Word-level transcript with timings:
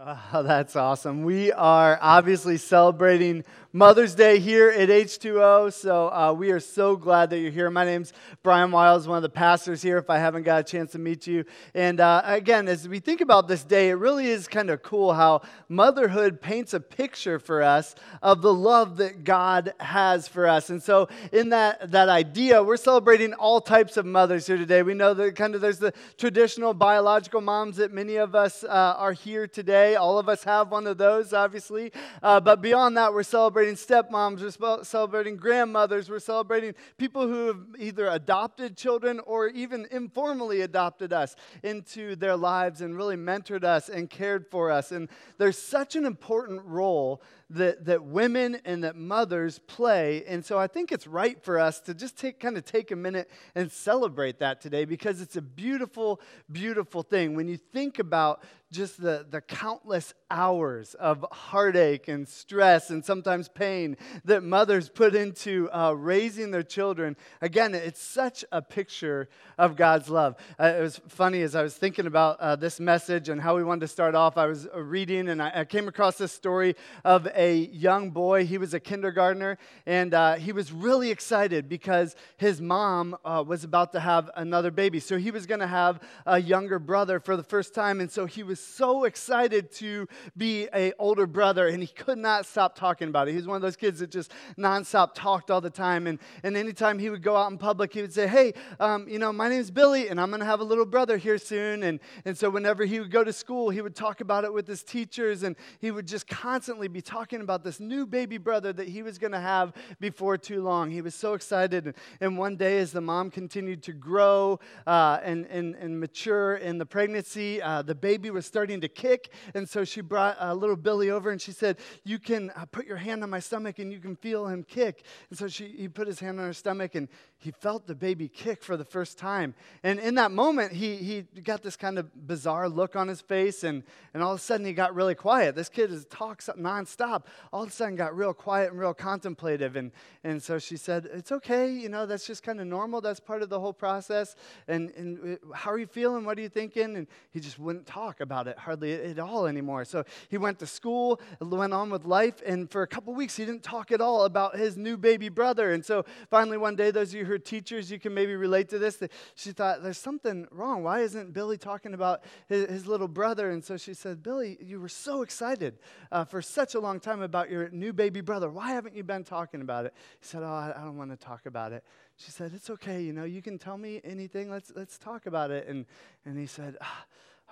Oh, 0.32 0.42
that's 0.42 0.76
awesome. 0.76 1.24
We 1.24 1.52
are 1.52 1.98
obviously 2.00 2.56
celebrating 2.56 3.44
Mother's 3.72 4.16
Day 4.16 4.40
here 4.40 4.68
at 4.68 4.88
H2O, 4.88 5.72
so 5.72 6.08
uh, 6.08 6.32
we 6.32 6.50
are 6.50 6.58
so 6.58 6.96
glad 6.96 7.30
that 7.30 7.38
you're 7.38 7.52
here. 7.52 7.70
My 7.70 7.84
name's 7.84 8.12
Brian 8.42 8.72
Wiles, 8.72 9.06
one 9.06 9.16
of 9.16 9.22
the 9.22 9.28
pastors 9.28 9.80
here, 9.80 9.96
if 9.98 10.10
I 10.10 10.18
haven't 10.18 10.42
got 10.42 10.60
a 10.60 10.64
chance 10.64 10.90
to 10.92 10.98
meet 10.98 11.28
you. 11.28 11.44
And 11.72 12.00
uh, 12.00 12.22
again, 12.24 12.66
as 12.66 12.88
we 12.88 12.98
think 12.98 13.20
about 13.20 13.46
this 13.46 13.62
day, 13.62 13.90
it 13.90 13.94
really 13.94 14.26
is 14.26 14.48
kind 14.48 14.70
of 14.70 14.82
cool 14.82 15.12
how 15.12 15.42
motherhood 15.68 16.40
paints 16.40 16.74
a 16.74 16.80
picture 16.80 17.38
for 17.38 17.62
us 17.62 17.94
of 18.22 18.42
the 18.42 18.52
love 18.52 18.96
that 18.96 19.22
God 19.22 19.72
has 19.78 20.26
for 20.26 20.48
us. 20.48 20.70
And 20.70 20.82
so, 20.82 21.08
in 21.32 21.50
that, 21.50 21.92
that 21.92 22.08
idea, 22.08 22.60
we're 22.60 22.76
celebrating 22.76 23.34
all 23.34 23.60
types 23.60 23.96
of 23.96 24.04
mothers 24.04 24.48
here 24.48 24.56
today. 24.56 24.82
We 24.82 24.94
know 24.94 25.14
that 25.14 25.36
kind 25.36 25.54
of 25.54 25.60
there's 25.60 25.78
the 25.78 25.94
traditional 26.18 26.74
biological 26.74 27.40
moms 27.40 27.76
that 27.76 27.92
many 27.92 28.16
of 28.16 28.34
us 28.34 28.64
uh, 28.64 28.94
are 28.98 29.12
here 29.12 29.46
today. 29.46 29.89
All 29.96 30.18
of 30.18 30.28
us 30.28 30.44
have 30.44 30.70
one 30.70 30.86
of 30.86 30.98
those, 30.98 31.32
obviously. 31.32 31.92
Uh, 32.22 32.40
but 32.40 32.62
beyond 32.62 32.96
that, 32.96 33.12
we're 33.12 33.22
celebrating 33.22 33.50
celebrating 33.50 33.74
stepmoms, 33.74 34.58
we're 34.60 34.84
celebrating 34.84 35.36
grandmothers, 35.36 36.08
we're 36.08 36.18
celebrating 36.18 36.74
people 36.98 37.26
who 37.26 37.46
have 37.48 37.58
either 37.78 38.06
adopted 38.08 38.76
children 38.76 39.20
or 39.26 39.48
even 39.48 39.86
informally 39.90 40.60
adopted 40.60 41.12
us 41.12 41.36
into 41.62 42.14
their 42.16 42.36
lives 42.36 42.80
and 42.80 42.96
really 42.96 43.16
mentored 43.16 43.64
us 43.64 43.88
and 43.88 44.08
cared 44.08 44.46
for 44.50 44.70
us. 44.70 44.92
And 44.92 45.08
there's 45.38 45.58
such 45.58 45.96
an 45.96 46.04
important 46.04 46.62
role 46.64 47.22
that, 47.50 47.84
that 47.84 48.04
women 48.04 48.60
and 48.64 48.84
that 48.84 48.96
mothers 48.96 49.58
play. 49.58 50.24
And 50.26 50.44
so 50.44 50.58
I 50.58 50.68
think 50.68 50.92
it's 50.92 51.06
right 51.06 51.42
for 51.42 51.58
us 51.58 51.80
to 51.80 51.94
just 51.94 52.16
take 52.16 52.38
kind 52.38 52.56
of 52.56 52.64
take 52.64 52.90
a 52.90 52.96
minute 52.96 53.28
and 53.54 53.70
celebrate 53.70 54.38
that 54.38 54.60
today 54.60 54.84
because 54.84 55.20
it's 55.20 55.36
a 55.36 55.42
beautiful, 55.42 56.20
beautiful 56.50 57.02
thing. 57.02 57.34
When 57.34 57.48
you 57.48 57.56
think 57.56 57.98
about 57.98 58.44
just 58.70 59.02
the, 59.02 59.26
the 59.28 59.40
countless 59.40 60.14
hours 60.30 60.94
of 60.94 61.24
heartache 61.32 62.08
and 62.08 62.28
stress 62.28 62.90
and 62.90 63.04
sometimes 63.04 63.48
pain 63.48 63.96
that 64.24 64.42
mothers 64.42 64.88
put 64.88 65.14
into 65.14 65.68
uh, 65.72 65.92
raising 65.92 66.50
their 66.50 66.62
children. 66.62 67.16
Again, 67.40 67.74
it's 67.74 68.02
such 68.02 68.44
a 68.52 68.62
picture 68.62 69.28
of 69.58 69.76
God's 69.76 70.08
love. 70.08 70.36
Uh, 70.58 70.74
it 70.78 70.80
was 70.80 71.00
funny 71.08 71.42
as 71.42 71.54
I 71.54 71.62
was 71.62 71.74
thinking 71.74 72.06
about 72.06 72.40
uh, 72.40 72.56
this 72.56 72.80
message 72.80 73.28
and 73.28 73.40
how 73.40 73.56
we 73.56 73.64
wanted 73.64 73.80
to 73.80 73.88
start 73.88 74.14
off. 74.14 74.38
I 74.38 74.46
was 74.46 74.66
uh, 74.66 74.80
reading 74.80 75.28
and 75.28 75.42
I, 75.42 75.52
I, 75.54 75.64
came 75.64 75.88
across 75.88 76.16
this 76.16 76.32
story 76.32 76.76
of 77.04 77.28
a 77.34 77.54
young 77.54 78.10
boy. 78.10 78.46
He 78.46 78.58
was 78.58 78.74
a 78.74 78.80
kindergartner 78.80 79.58
and 79.86 80.14
uh, 80.14 80.34
he 80.34 80.52
was 80.52 80.72
really 80.72 81.10
excited 81.10 81.68
because 81.68 82.16
his 82.36 82.60
mom 82.60 83.16
uh, 83.24 83.44
was 83.46 83.64
about 83.64 83.92
to 83.92 84.00
have 84.00 84.30
another 84.36 84.70
baby. 84.70 85.00
So 85.00 85.18
he 85.18 85.30
was 85.30 85.46
going 85.46 85.60
to 85.60 85.66
have 85.66 86.00
a 86.26 86.40
younger 86.40 86.78
brother 86.78 87.20
for 87.20 87.36
the 87.36 87.42
first 87.42 87.74
time. 87.74 88.00
And 88.00 88.10
so 88.10 88.26
he 88.26 88.42
was 88.42 88.60
so 88.60 89.04
excited 89.04 89.70
to 89.72 90.08
be 90.36 90.68
a 90.74 90.92
older 90.98 91.26
brother, 91.26 91.68
and 91.68 91.82
he 91.82 91.86
could 91.86 92.18
not 92.18 92.46
stop 92.46 92.76
talking 92.76 93.08
about 93.08 93.28
it. 93.28 93.32
He 93.32 93.36
was 93.36 93.46
one 93.46 93.56
of 93.56 93.62
those 93.62 93.76
kids 93.76 94.00
that 94.00 94.10
just 94.10 94.32
nonstop 94.58 95.10
talked 95.14 95.50
all 95.50 95.60
the 95.60 95.70
time. 95.70 96.06
And, 96.06 96.18
and 96.42 96.56
anytime 96.56 96.98
he 96.98 97.10
would 97.10 97.22
go 97.22 97.36
out 97.36 97.50
in 97.50 97.58
public, 97.58 97.92
he 97.92 98.02
would 98.02 98.12
say, 98.12 98.26
Hey, 98.26 98.54
um, 98.78 99.08
you 99.08 99.18
know, 99.18 99.32
my 99.32 99.48
name's 99.48 99.70
Billy, 99.70 100.08
and 100.08 100.20
I'm 100.20 100.30
going 100.30 100.40
to 100.40 100.46
have 100.46 100.60
a 100.60 100.64
little 100.64 100.86
brother 100.86 101.16
here 101.16 101.38
soon. 101.38 101.82
And, 101.82 102.00
and 102.24 102.36
so 102.36 102.50
whenever 102.50 102.84
he 102.84 103.00
would 103.00 103.10
go 103.10 103.24
to 103.24 103.32
school, 103.32 103.70
he 103.70 103.80
would 103.80 103.94
talk 103.94 104.20
about 104.20 104.44
it 104.44 104.52
with 104.52 104.66
his 104.66 104.82
teachers, 104.82 105.42
and 105.42 105.56
he 105.80 105.90
would 105.90 106.06
just 106.06 106.26
constantly 106.26 106.88
be 106.88 107.00
talking 107.00 107.40
about 107.40 107.64
this 107.64 107.80
new 107.80 108.06
baby 108.06 108.38
brother 108.38 108.72
that 108.72 108.88
he 108.88 109.02
was 109.02 109.18
going 109.18 109.32
to 109.32 109.40
have 109.40 109.72
before 110.00 110.36
too 110.36 110.62
long. 110.62 110.90
He 110.90 111.02
was 111.02 111.14
so 111.14 111.34
excited. 111.34 111.94
And 112.20 112.38
one 112.38 112.56
day, 112.56 112.78
as 112.78 112.92
the 112.92 113.00
mom 113.00 113.30
continued 113.30 113.82
to 113.84 113.92
grow 113.92 114.60
uh, 114.86 115.18
and, 115.22 115.46
and, 115.46 115.74
and 115.76 115.98
mature 115.98 116.56
in 116.56 116.78
the 116.78 116.86
pregnancy, 116.86 117.60
uh, 117.62 117.82
the 117.82 117.94
baby 117.94 118.30
was 118.30 118.46
starting 118.46 118.80
to 118.80 118.88
kick. 118.88 119.30
And 119.54 119.68
so 119.68 119.84
she 119.84 120.00
brought 120.10 120.36
uh, 120.42 120.52
little 120.52 120.76
Billy 120.76 121.08
over 121.08 121.30
and 121.30 121.40
she 121.40 121.52
said, 121.52 121.78
You 122.04 122.18
can 122.18 122.50
uh, 122.50 122.66
put 122.66 122.84
your 122.84 122.98
hand 122.98 123.22
on 123.22 123.30
my 123.30 123.40
stomach 123.40 123.78
and 123.78 123.90
you 123.90 124.00
can 124.00 124.16
feel 124.16 124.46
him 124.46 124.62
kick. 124.62 125.04
And 125.30 125.38
so 125.38 125.48
she, 125.48 125.68
he 125.68 125.88
put 125.88 126.06
his 126.06 126.20
hand 126.20 126.38
on 126.38 126.44
her 126.44 126.52
stomach 126.52 126.94
and 126.96 127.08
he 127.40 127.50
felt 127.50 127.86
the 127.86 127.94
baby 127.94 128.28
kick 128.28 128.62
for 128.62 128.76
the 128.76 128.84
first 128.84 129.16
time. 129.16 129.54
And 129.82 129.98
in 129.98 130.16
that 130.16 130.30
moment, 130.30 130.72
he, 130.72 130.96
he 130.96 131.22
got 131.40 131.62
this 131.62 131.74
kind 131.74 131.98
of 131.98 132.26
bizarre 132.26 132.68
look 132.68 132.96
on 132.96 133.08
his 133.08 133.22
face, 133.22 133.64
and, 133.64 133.82
and 134.12 134.22
all 134.22 134.34
of 134.34 134.38
a 134.38 134.42
sudden 134.42 134.66
he 134.66 134.74
got 134.74 134.94
really 134.94 135.14
quiet. 135.14 135.54
This 135.54 135.70
kid 135.70 135.90
is 135.90 136.04
talks 136.10 136.50
nonstop. 136.58 137.24
All 137.50 137.62
of 137.62 137.70
a 137.70 137.72
sudden 137.72 137.96
got 137.96 138.14
real 138.14 138.34
quiet 138.34 138.72
and 138.72 138.78
real 138.78 138.92
contemplative. 138.92 139.74
And, 139.76 139.90
and 140.22 140.42
so 140.42 140.58
she 140.58 140.76
said, 140.76 141.08
It's 141.14 141.32
okay, 141.32 141.72
you 141.72 141.88
know, 141.88 142.04
that's 142.04 142.26
just 142.26 142.42
kind 142.42 142.60
of 142.60 142.66
normal. 142.66 143.00
That's 143.00 143.20
part 143.20 143.40
of 143.40 143.48
the 143.48 143.58
whole 143.58 143.72
process. 143.72 144.36
And, 144.68 144.90
and 144.90 145.38
uh, 145.38 145.54
how 145.54 145.70
are 145.70 145.78
you 145.78 145.86
feeling? 145.86 146.26
What 146.26 146.36
are 146.36 146.42
you 146.42 146.50
thinking? 146.50 146.94
And 146.94 147.06
he 147.30 147.40
just 147.40 147.58
wouldn't 147.58 147.86
talk 147.86 148.20
about 148.20 148.48
it 148.48 148.58
hardly 148.58 148.92
at 148.92 149.18
all 149.18 149.46
anymore. 149.46 149.86
So 149.86 150.04
he 150.28 150.36
went 150.36 150.58
to 150.58 150.66
school, 150.66 151.22
went 151.40 151.72
on 151.72 151.88
with 151.88 152.04
life, 152.04 152.42
and 152.44 152.70
for 152.70 152.82
a 152.82 152.86
couple 152.86 153.14
weeks 153.14 153.36
he 153.36 153.46
didn't 153.46 153.62
talk 153.62 153.92
at 153.92 154.02
all 154.02 154.26
about 154.26 154.56
his 154.56 154.76
new 154.76 154.98
baby 154.98 155.30
brother. 155.30 155.72
And 155.72 155.82
so 155.82 156.04
finally 156.28 156.58
one 156.58 156.76
day, 156.76 156.90
those 156.90 157.08
of 157.08 157.14
you 157.14 157.29
her 157.30 157.38
teachers, 157.38 157.90
you 157.90 157.98
can 157.98 158.12
maybe 158.12 158.36
relate 158.36 158.68
to 158.68 158.78
this. 158.78 159.02
She 159.34 159.52
thought, 159.52 159.82
there's 159.82 159.98
something 159.98 160.46
wrong. 160.50 160.82
Why 160.82 161.00
isn't 161.00 161.32
Billy 161.32 161.56
talking 161.56 161.94
about 161.94 162.22
his, 162.48 162.68
his 162.68 162.86
little 162.86 163.08
brother? 163.08 163.50
And 163.50 163.64
so 163.64 163.76
she 163.76 163.94
said, 163.94 164.22
Billy, 164.22 164.58
you 164.60 164.80
were 164.80 164.88
so 164.88 165.22
excited 165.22 165.78
uh, 166.12 166.24
for 166.24 166.42
such 166.42 166.74
a 166.74 166.80
long 166.80 167.00
time 167.00 167.22
about 167.22 167.50
your 167.50 167.70
new 167.70 167.92
baby 167.92 168.20
brother. 168.20 168.50
Why 168.50 168.72
haven't 168.72 168.94
you 168.94 169.04
been 169.04 169.24
talking 169.24 169.62
about 169.62 169.86
it? 169.86 169.94
He 170.20 170.26
said, 170.26 170.42
Oh, 170.42 170.46
I, 170.46 170.74
I 170.76 170.84
don't 170.84 170.98
want 170.98 171.10
to 171.10 171.16
talk 171.16 171.46
about 171.46 171.72
it. 171.72 171.84
She 172.16 172.30
said, 172.30 172.52
It's 172.54 172.68
okay. 172.70 173.00
You 173.00 173.12
know, 173.12 173.24
you 173.24 173.40
can 173.40 173.58
tell 173.58 173.78
me 173.78 174.00
anything. 174.04 174.50
Let's, 174.50 174.72
let's 174.74 174.98
talk 174.98 175.26
about 175.26 175.50
it. 175.50 175.66
And, 175.68 175.86
and 176.24 176.38
he 176.38 176.46
said, 176.46 176.76
ah, 176.80 177.04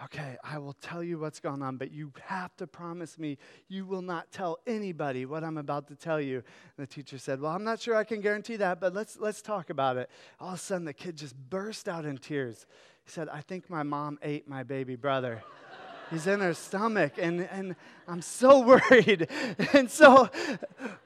Okay, 0.04 0.36
I 0.44 0.58
will 0.58 0.74
tell 0.74 1.02
you 1.02 1.18
what's 1.18 1.40
going 1.40 1.60
on, 1.60 1.76
but 1.76 1.90
you 1.90 2.12
have 2.26 2.54
to 2.58 2.68
promise 2.68 3.18
me 3.18 3.36
you 3.66 3.84
will 3.84 4.02
not 4.02 4.30
tell 4.30 4.58
anybody 4.64 5.26
what 5.26 5.42
I'm 5.42 5.58
about 5.58 5.88
to 5.88 5.96
tell 5.96 6.20
you. 6.20 6.36
And 6.36 6.86
the 6.86 6.86
teacher 6.86 7.18
said, 7.18 7.40
Well, 7.40 7.50
I'm 7.50 7.64
not 7.64 7.80
sure 7.80 7.96
I 7.96 8.04
can 8.04 8.20
guarantee 8.20 8.56
that, 8.56 8.80
but 8.80 8.94
let's, 8.94 9.18
let's 9.18 9.42
talk 9.42 9.70
about 9.70 9.96
it. 9.96 10.08
All 10.38 10.50
of 10.50 10.54
a 10.54 10.58
sudden, 10.58 10.84
the 10.84 10.92
kid 10.92 11.16
just 11.16 11.34
burst 11.50 11.88
out 11.88 12.04
in 12.04 12.16
tears. 12.18 12.66
He 13.04 13.10
said, 13.10 13.28
I 13.28 13.40
think 13.40 13.68
my 13.68 13.82
mom 13.82 14.20
ate 14.22 14.46
my 14.46 14.62
baby 14.62 14.94
brother. 14.94 15.42
He's 16.10 16.26
in 16.26 16.40
her 16.40 16.54
stomach, 16.54 17.14
and, 17.18 17.42
and 17.50 17.76
I'm 18.06 18.22
so 18.22 18.60
worried. 18.90 19.28
And 19.72 19.90
so 19.90 20.30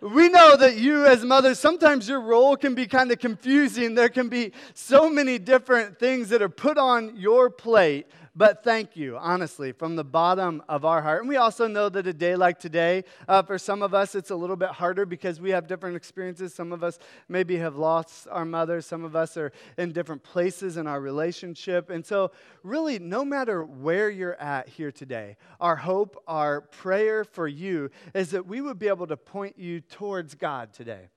we 0.00 0.28
know 0.28 0.56
that 0.56 0.76
you, 0.76 1.06
as 1.06 1.24
mothers, 1.24 1.58
sometimes 1.58 2.08
your 2.08 2.20
role 2.20 2.56
can 2.56 2.74
be 2.74 2.86
kind 2.86 3.10
of 3.10 3.18
confusing. 3.18 3.94
There 3.94 4.10
can 4.10 4.28
be 4.28 4.52
so 4.74 5.08
many 5.10 5.38
different 5.38 5.98
things 5.98 6.28
that 6.28 6.42
are 6.42 6.48
put 6.48 6.76
on 6.78 7.16
your 7.16 7.50
plate 7.50 8.06
but 8.34 8.64
thank 8.64 8.96
you, 8.96 9.18
honestly, 9.18 9.72
from 9.72 9.94
the 9.94 10.04
bottom 10.04 10.62
of 10.66 10.86
our 10.86 11.02
heart. 11.02 11.20
And 11.20 11.28
we 11.28 11.36
also 11.36 11.66
know 11.66 11.90
that 11.90 12.06
a 12.06 12.14
day 12.14 12.34
like 12.34 12.58
today, 12.58 13.04
uh, 13.28 13.42
for 13.42 13.58
some 13.58 13.82
of 13.82 13.92
us, 13.92 14.14
it's 14.14 14.30
a 14.30 14.36
little 14.36 14.56
bit 14.56 14.70
harder 14.70 15.04
because 15.04 15.38
we 15.38 15.50
have 15.50 15.66
different 15.66 15.96
experiences. 15.96 16.54
Some 16.54 16.72
of 16.72 16.82
us 16.82 16.98
maybe 17.28 17.58
have 17.58 17.76
lost 17.76 18.26
our 18.30 18.46
mothers, 18.46 18.86
some 18.86 19.04
of 19.04 19.14
us 19.14 19.36
are 19.36 19.52
in 19.76 19.92
different 19.92 20.22
places 20.22 20.78
in 20.78 20.86
our 20.86 21.00
relationship. 21.00 21.90
And 21.90 22.06
so, 22.06 22.30
really, 22.62 22.98
no 22.98 23.22
matter 23.22 23.64
where 23.64 24.08
you're 24.08 24.40
at 24.40 24.68
here 24.68 24.92
today, 24.92 25.36
our 25.60 25.76
hope, 25.76 26.16
our 26.26 26.62
prayer 26.62 27.24
for 27.24 27.46
you 27.46 27.90
is 28.14 28.30
that 28.30 28.46
we 28.46 28.62
would 28.62 28.78
be 28.78 28.88
able 28.88 29.06
to 29.08 29.16
point 29.16 29.58
you 29.58 29.80
towards 29.80 30.34
God 30.34 30.72
today 30.72 31.10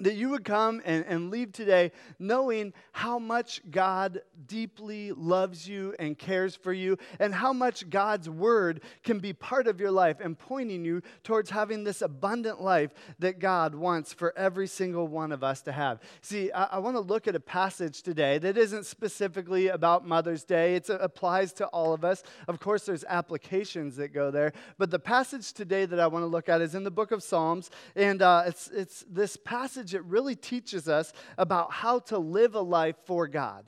that 0.00 0.14
you 0.14 0.30
would 0.30 0.44
come 0.44 0.80
and, 0.84 1.04
and 1.06 1.30
leave 1.30 1.52
today 1.52 1.92
knowing 2.18 2.72
how 2.92 3.18
much 3.18 3.60
God 3.70 4.20
deeply 4.46 5.12
loves 5.12 5.68
you 5.68 5.94
and 5.98 6.18
cares 6.18 6.56
for 6.56 6.72
you, 6.72 6.98
and 7.18 7.34
how 7.34 7.52
much 7.52 7.88
God's 7.88 8.28
word 8.28 8.82
can 9.04 9.18
be 9.18 9.32
part 9.32 9.66
of 9.66 9.80
your 9.80 9.90
life 9.90 10.16
and 10.20 10.38
pointing 10.38 10.84
you 10.84 11.02
towards 11.22 11.50
having 11.50 11.84
this 11.84 12.02
abundant 12.02 12.60
life 12.60 12.92
that 13.18 13.38
God 13.38 13.74
wants 13.74 14.12
for 14.12 14.36
every 14.36 14.66
single 14.66 15.06
one 15.06 15.32
of 15.32 15.44
us 15.44 15.60
to 15.62 15.72
have. 15.72 16.00
See, 16.20 16.50
I, 16.52 16.64
I 16.64 16.78
want 16.78 16.96
to 16.96 17.00
look 17.00 17.28
at 17.28 17.36
a 17.36 17.40
passage 17.40 18.02
today 18.02 18.38
that 18.38 18.56
isn't 18.56 18.86
specifically 18.86 19.68
about 19.68 20.06
Mother's 20.06 20.44
Day, 20.44 20.74
it 20.74 20.88
applies 20.88 21.52
to 21.54 21.66
all 21.66 21.92
of 21.92 22.04
us. 22.04 22.22
Of 22.48 22.60
course, 22.60 22.86
there's 22.86 23.04
applications 23.04 23.96
that 23.96 24.08
go 24.08 24.30
there, 24.30 24.52
but 24.78 24.90
the 24.90 24.98
passage 24.98 25.52
today 25.52 25.86
that 25.86 26.00
I 26.00 26.06
want 26.06 26.22
to 26.22 26.26
look 26.26 26.48
at 26.48 26.60
is 26.60 26.74
in 26.74 26.84
the 26.84 26.90
book 26.90 27.12
of 27.12 27.22
Psalms, 27.22 27.70
and 27.94 28.22
uh, 28.22 28.44
it's, 28.46 28.68
it's 28.68 29.04
this 29.08 29.36
passage 29.36 29.89
passage, 29.90 29.94
it 29.94 30.04
really 30.04 30.34
teaches 30.34 30.88
us 30.88 31.12
about 31.38 31.72
how 31.72 31.98
to 32.00 32.18
live 32.18 32.54
a 32.54 32.60
life 32.60 32.96
for 33.04 33.26
God 33.26 33.64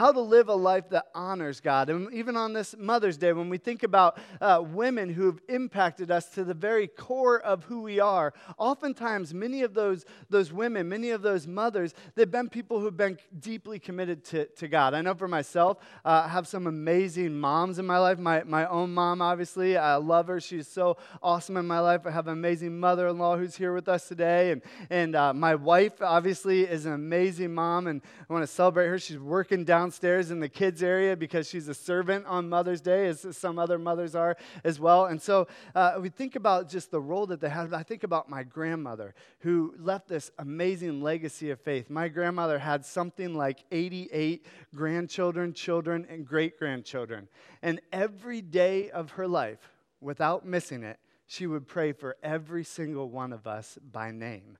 how 0.00 0.10
to 0.10 0.20
live 0.20 0.48
a 0.48 0.54
life 0.54 0.88
that 0.88 1.08
honors 1.14 1.60
God. 1.60 1.90
And 1.90 2.10
even 2.14 2.34
on 2.34 2.54
this 2.54 2.74
Mother's 2.78 3.18
Day, 3.18 3.34
when 3.34 3.50
we 3.50 3.58
think 3.58 3.82
about 3.82 4.18
uh, 4.40 4.64
women 4.66 5.10
who 5.10 5.26
have 5.26 5.42
impacted 5.46 6.10
us 6.10 6.30
to 6.30 6.42
the 6.42 6.54
very 6.54 6.86
core 6.86 7.38
of 7.38 7.64
who 7.64 7.82
we 7.82 8.00
are, 8.00 8.32
oftentimes 8.56 9.34
many 9.34 9.60
of 9.60 9.74
those, 9.74 10.06
those 10.30 10.54
women, 10.54 10.88
many 10.88 11.10
of 11.10 11.20
those 11.20 11.46
mothers, 11.46 11.92
they've 12.14 12.30
been 12.30 12.48
people 12.48 12.80
who've 12.80 12.96
been 12.96 13.18
deeply 13.40 13.78
committed 13.78 14.24
to, 14.24 14.46
to 14.46 14.68
God. 14.68 14.94
I 14.94 15.02
know 15.02 15.12
for 15.12 15.28
myself, 15.28 15.76
uh, 16.02 16.22
I 16.24 16.28
have 16.28 16.48
some 16.48 16.66
amazing 16.66 17.38
moms 17.38 17.78
in 17.78 17.84
my 17.84 17.98
life. 17.98 18.18
My, 18.18 18.42
my 18.44 18.66
own 18.70 18.94
mom, 18.94 19.20
obviously, 19.20 19.76
I 19.76 19.96
love 19.96 20.28
her. 20.28 20.40
She's 20.40 20.66
so 20.66 20.96
awesome 21.22 21.58
in 21.58 21.66
my 21.66 21.80
life. 21.80 22.06
I 22.06 22.10
have 22.10 22.26
an 22.26 22.32
amazing 22.32 22.80
mother 22.80 23.08
in 23.08 23.18
law 23.18 23.36
who's 23.36 23.54
here 23.54 23.74
with 23.74 23.86
us 23.86 24.08
today. 24.08 24.52
And, 24.52 24.62
and 24.88 25.14
uh, 25.14 25.34
my 25.34 25.56
wife, 25.56 26.00
obviously, 26.00 26.62
is 26.62 26.86
an 26.86 26.94
amazing 26.94 27.52
mom, 27.52 27.86
and 27.86 28.00
I 28.30 28.32
want 28.32 28.44
to 28.44 28.50
celebrate 28.50 28.86
her. 28.86 28.98
She's 28.98 29.18
working 29.18 29.66
down 29.66 29.89
downstairs 29.90 30.30
in 30.30 30.38
the 30.38 30.48
kids 30.48 30.84
area 30.84 31.16
because 31.16 31.48
she's 31.48 31.66
a 31.66 31.74
servant 31.74 32.24
on 32.26 32.48
Mother's 32.48 32.80
Day, 32.80 33.08
as 33.08 33.26
some 33.36 33.58
other 33.58 33.76
mothers 33.76 34.14
are 34.14 34.36
as 34.62 34.78
well. 34.78 35.06
And 35.06 35.20
so 35.20 35.48
uh, 35.74 35.98
we 36.00 36.08
think 36.08 36.36
about 36.36 36.68
just 36.68 36.92
the 36.92 37.00
role 37.00 37.26
that 37.26 37.40
they 37.40 37.48
had. 37.48 37.74
I 37.74 37.82
think 37.82 38.04
about 38.04 38.30
my 38.30 38.44
grandmother 38.44 39.16
who 39.40 39.74
left 39.80 40.06
this 40.06 40.30
amazing 40.38 41.02
legacy 41.02 41.50
of 41.50 41.58
faith. 41.58 41.90
My 41.90 42.06
grandmother 42.06 42.60
had 42.60 42.84
something 42.84 43.34
like 43.34 43.64
88 43.72 44.46
grandchildren, 44.76 45.54
children, 45.54 46.06
and 46.08 46.24
great 46.24 46.56
grandchildren. 46.56 47.26
And 47.60 47.80
every 47.92 48.42
day 48.42 48.90
of 48.90 49.10
her 49.12 49.26
life, 49.26 49.72
without 50.00 50.46
missing 50.46 50.84
it, 50.84 51.00
she 51.26 51.48
would 51.48 51.66
pray 51.66 51.90
for 51.90 52.16
every 52.22 52.62
single 52.62 53.10
one 53.10 53.32
of 53.32 53.48
us 53.48 53.76
by 53.90 54.12
name. 54.12 54.56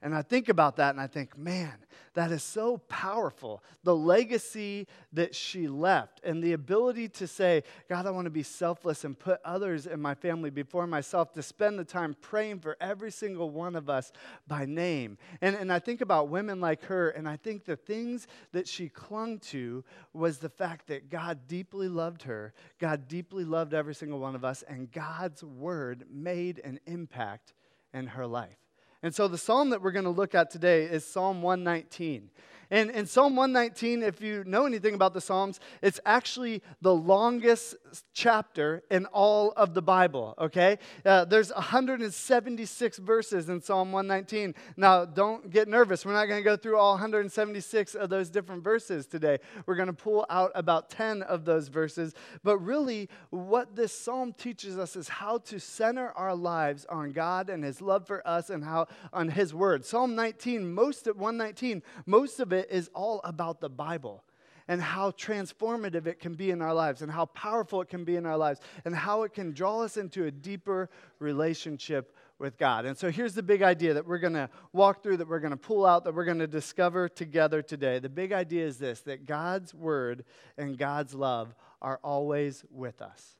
And 0.00 0.14
I 0.14 0.22
think 0.22 0.48
about 0.48 0.76
that 0.76 0.90
and 0.90 1.00
I 1.00 1.08
think, 1.08 1.36
man, 1.36 1.74
that 2.14 2.30
is 2.30 2.42
so 2.42 2.78
powerful. 2.88 3.62
The 3.82 3.94
legacy 3.94 4.86
that 5.12 5.34
she 5.34 5.66
left 5.66 6.20
and 6.24 6.42
the 6.42 6.52
ability 6.52 7.08
to 7.10 7.26
say, 7.26 7.64
God, 7.88 8.06
I 8.06 8.10
want 8.10 8.26
to 8.26 8.30
be 8.30 8.44
selfless 8.44 9.04
and 9.04 9.18
put 9.18 9.40
others 9.44 9.86
in 9.86 10.00
my 10.00 10.14
family 10.14 10.50
before 10.50 10.86
myself, 10.86 11.32
to 11.32 11.42
spend 11.42 11.78
the 11.78 11.84
time 11.84 12.16
praying 12.20 12.60
for 12.60 12.76
every 12.80 13.10
single 13.10 13.50
one 13.50 13.74
of 13.74 13.90
us 13.90 14.12
by 14.46 14.66
name. 14.66 15.18
And, 15.40 15.56
and 15.56 15.72
I 15.72 15.80
think 15.80 16.00
about 16.00 16.28
women 16.28 16.60
like 16.60 16.84
her, 16.84 17.10
and 17.10 17.28
I 17.28 17.36
think 17.36 17.64
the 17.64 17.76
things 17.76 18.26
that 18.52 18.68
she 18.68 18.88
clung 18.88 19.38
to 19.50 19.84
was 20.12 20.38
the 20.38 20.48
fact 20.48 20.86
that 20.88 21.10
God 21.10 21.46
deeply 21.48 21.88
loved 21.88 22.22
her, 22.22 22.52
God 22.78 23.08
deeply 23.08 23.44
loved 23.44 23.74
every 23.74 23.94
single 23.94 24.20
one 24.20 24.36
of 24.36 24.44
us, 24.44 24.62
and 24.68 24.90
God's 24.92 25.42
word 25.42 26.04
made 26.10 26.60
an 26.60 26.78
impact 26.86 27.52
in 27.92 28.06
her 28.08 28.26
life. 28.26 28.67
And 29.02 29.14
so 29.14 29.28
the 29.28 29.38
psalm 29.38 29.70
that 29.70 29.80
we're 29.80 29.92
going 29.92 30.04
to 30.04 30.10
look 30.10 30.34
at 30.34 30.50
today 30.50 30.84
is 30.84 31.04
Psalm 31.04 31.40
119. 31.40 32.30
And 32.70 32.90
in 32.90 33.06
Psalm 33.06 33.34
119, 33.34 34.02
if 34.02 34.20
you 34.20 34.44
know 34.44 34.66
anything 34.66 34.94
about 34.94 35.14
the 35.14 35.20
Psalms, 35.20 35.58
it's 35.80 36.00
actually 36.04 36.62
the 36.82 36.94
longest 36.94 37.76
chapter 38.12 38.82
in 38.90 39.06
all 39.06 39.52
of 39.56 39.72
the 39.72 39.80
Bible, 39.80 40.34
okay? 40.38 40.78
Uh, 41.04 41.24
there's 41.24 41.50
176 41.52 42.98
verses 42.98 43.48
in 43.48 43.62
Psalm 43.62 43.90
119. 43.92 44.54
Now, 44.76 45.06
don't 45.06 45.48
get 45.50 45.68
nervous. 45.68 46.04
We're 46.04 46.12
not 46.12 46.26
going 46.26 46.40
to 46.40 46.44
go 46.44 46.56
through 46.56 46.76
all 46.76 46.92
176 46.92 47.94
of 47.94 48.10
those 48.10 48.28
different 48.28 48.62
verses 48.62 49.06
today. 49.06 49.38
We're 49.64 49.76
going 49.76 49.86
to 49.86 49.92
pull 49.94 50.26
out 50.28 50.52
about 50.54 50.90
10 50.90 51.22
of 51.22 51.46
those 51.46 51.68
verses. 51.68 52.14
But 52.44 52.58
really, 52.58 53.08
what 53.30 53.76
this 53.76 53.98
psalm 53.98 54.34
teaches 54.34 54.76
us 54.78 54.94
is 54.94 55.08
how 55.08 55.38
to 55.38 55.58
center 55.58 56.10
our 56.12 56.34
lives 56.34 56.84
on 56.90 57.12
God 57.12 57.48
and 57.48 57.64
His 57.64 57.80
love 57.80 58.06
for 58.06 58.26
us 58.28 58.50
and 58.50 58.62
how 58.62 58.88
on 59.12 59.30
His 59.30 59.54
Word. 59.54 59.86
Psalm 59.86 60.14
19, 60.14 60.70
most 60.70 61.06
of 61.06 61.16
119, 61.16 61.82
most 62.04 62.40
of 62.40 62.52
it 62.52 62.57
it 62.58 62.68
is 62.70 62.90
all 62.94 63.20
about 63.24 63.60
the 63.60 63.68
Bible 63.70 64.24
and 64.68 64.82
how 64.82 65.10
transformative 65.12 66.06
it 66.06 66.20
can 66.20 66.34
be 66.34 66.50
in 66.50 66.60
our 66.60 66.74
lives 66.74 67.00
and 67.00 67.10
how 67.10 67.24
powerful 67.26 67.80
it 67.80 67.88
can 67.88 68.04
be 68.04 68.16
in 68.16 68.26
our 68.26 68.36
lives 68.36 68.60
and 68.84 68.94
how 68.94 69.22
it 69.22 69.32
can 69.32 69.52
draw 69.52 69.80
us 69.80 69.96
into 69.96 70.26
a 70.26 70.30
deeper 70.30 70.90
relationship 71.18 72.14
with 72.38 72.58
God. 72.58 72.84
And 72.84 72.96
so 72.96 73.10
here's 73.10 73.34
the 73.34 73.42
big 73.42 73.62
idea 73.62 73.94
that 73.94 74.06
we're 74.06 74.18
going 74.18 74.34
to 74.34 74.50
walk 74.72 75.02
through, 75.02 75.16
that 75.16 75.28
we're 75.28 75.40
going 75.40 75.52
to 75.52 75.56
pull 75.56 75.86
out, 75.86 76.04
that 76.04 76.14
we're 76.14 76.26
going 76.26 76.38
to 76.38 76.46
discover 76.46 77.08
together 77.08 77.62
today. 77.62 77.98
The 77.98 78.10
big 78.10 78.32
idea 78.32 78.66
is 78.66 78.76
this 78.76 79.00
that 79.02 79.26
God's 79.26 79.74
word 79.74 80.24
and 80.56 80.78
God's 80.78 81.14
love 81.14 81.54
are 81.80 81.98
always 82.04 82.64
with 82.70 83.00
us. 83.00 83.36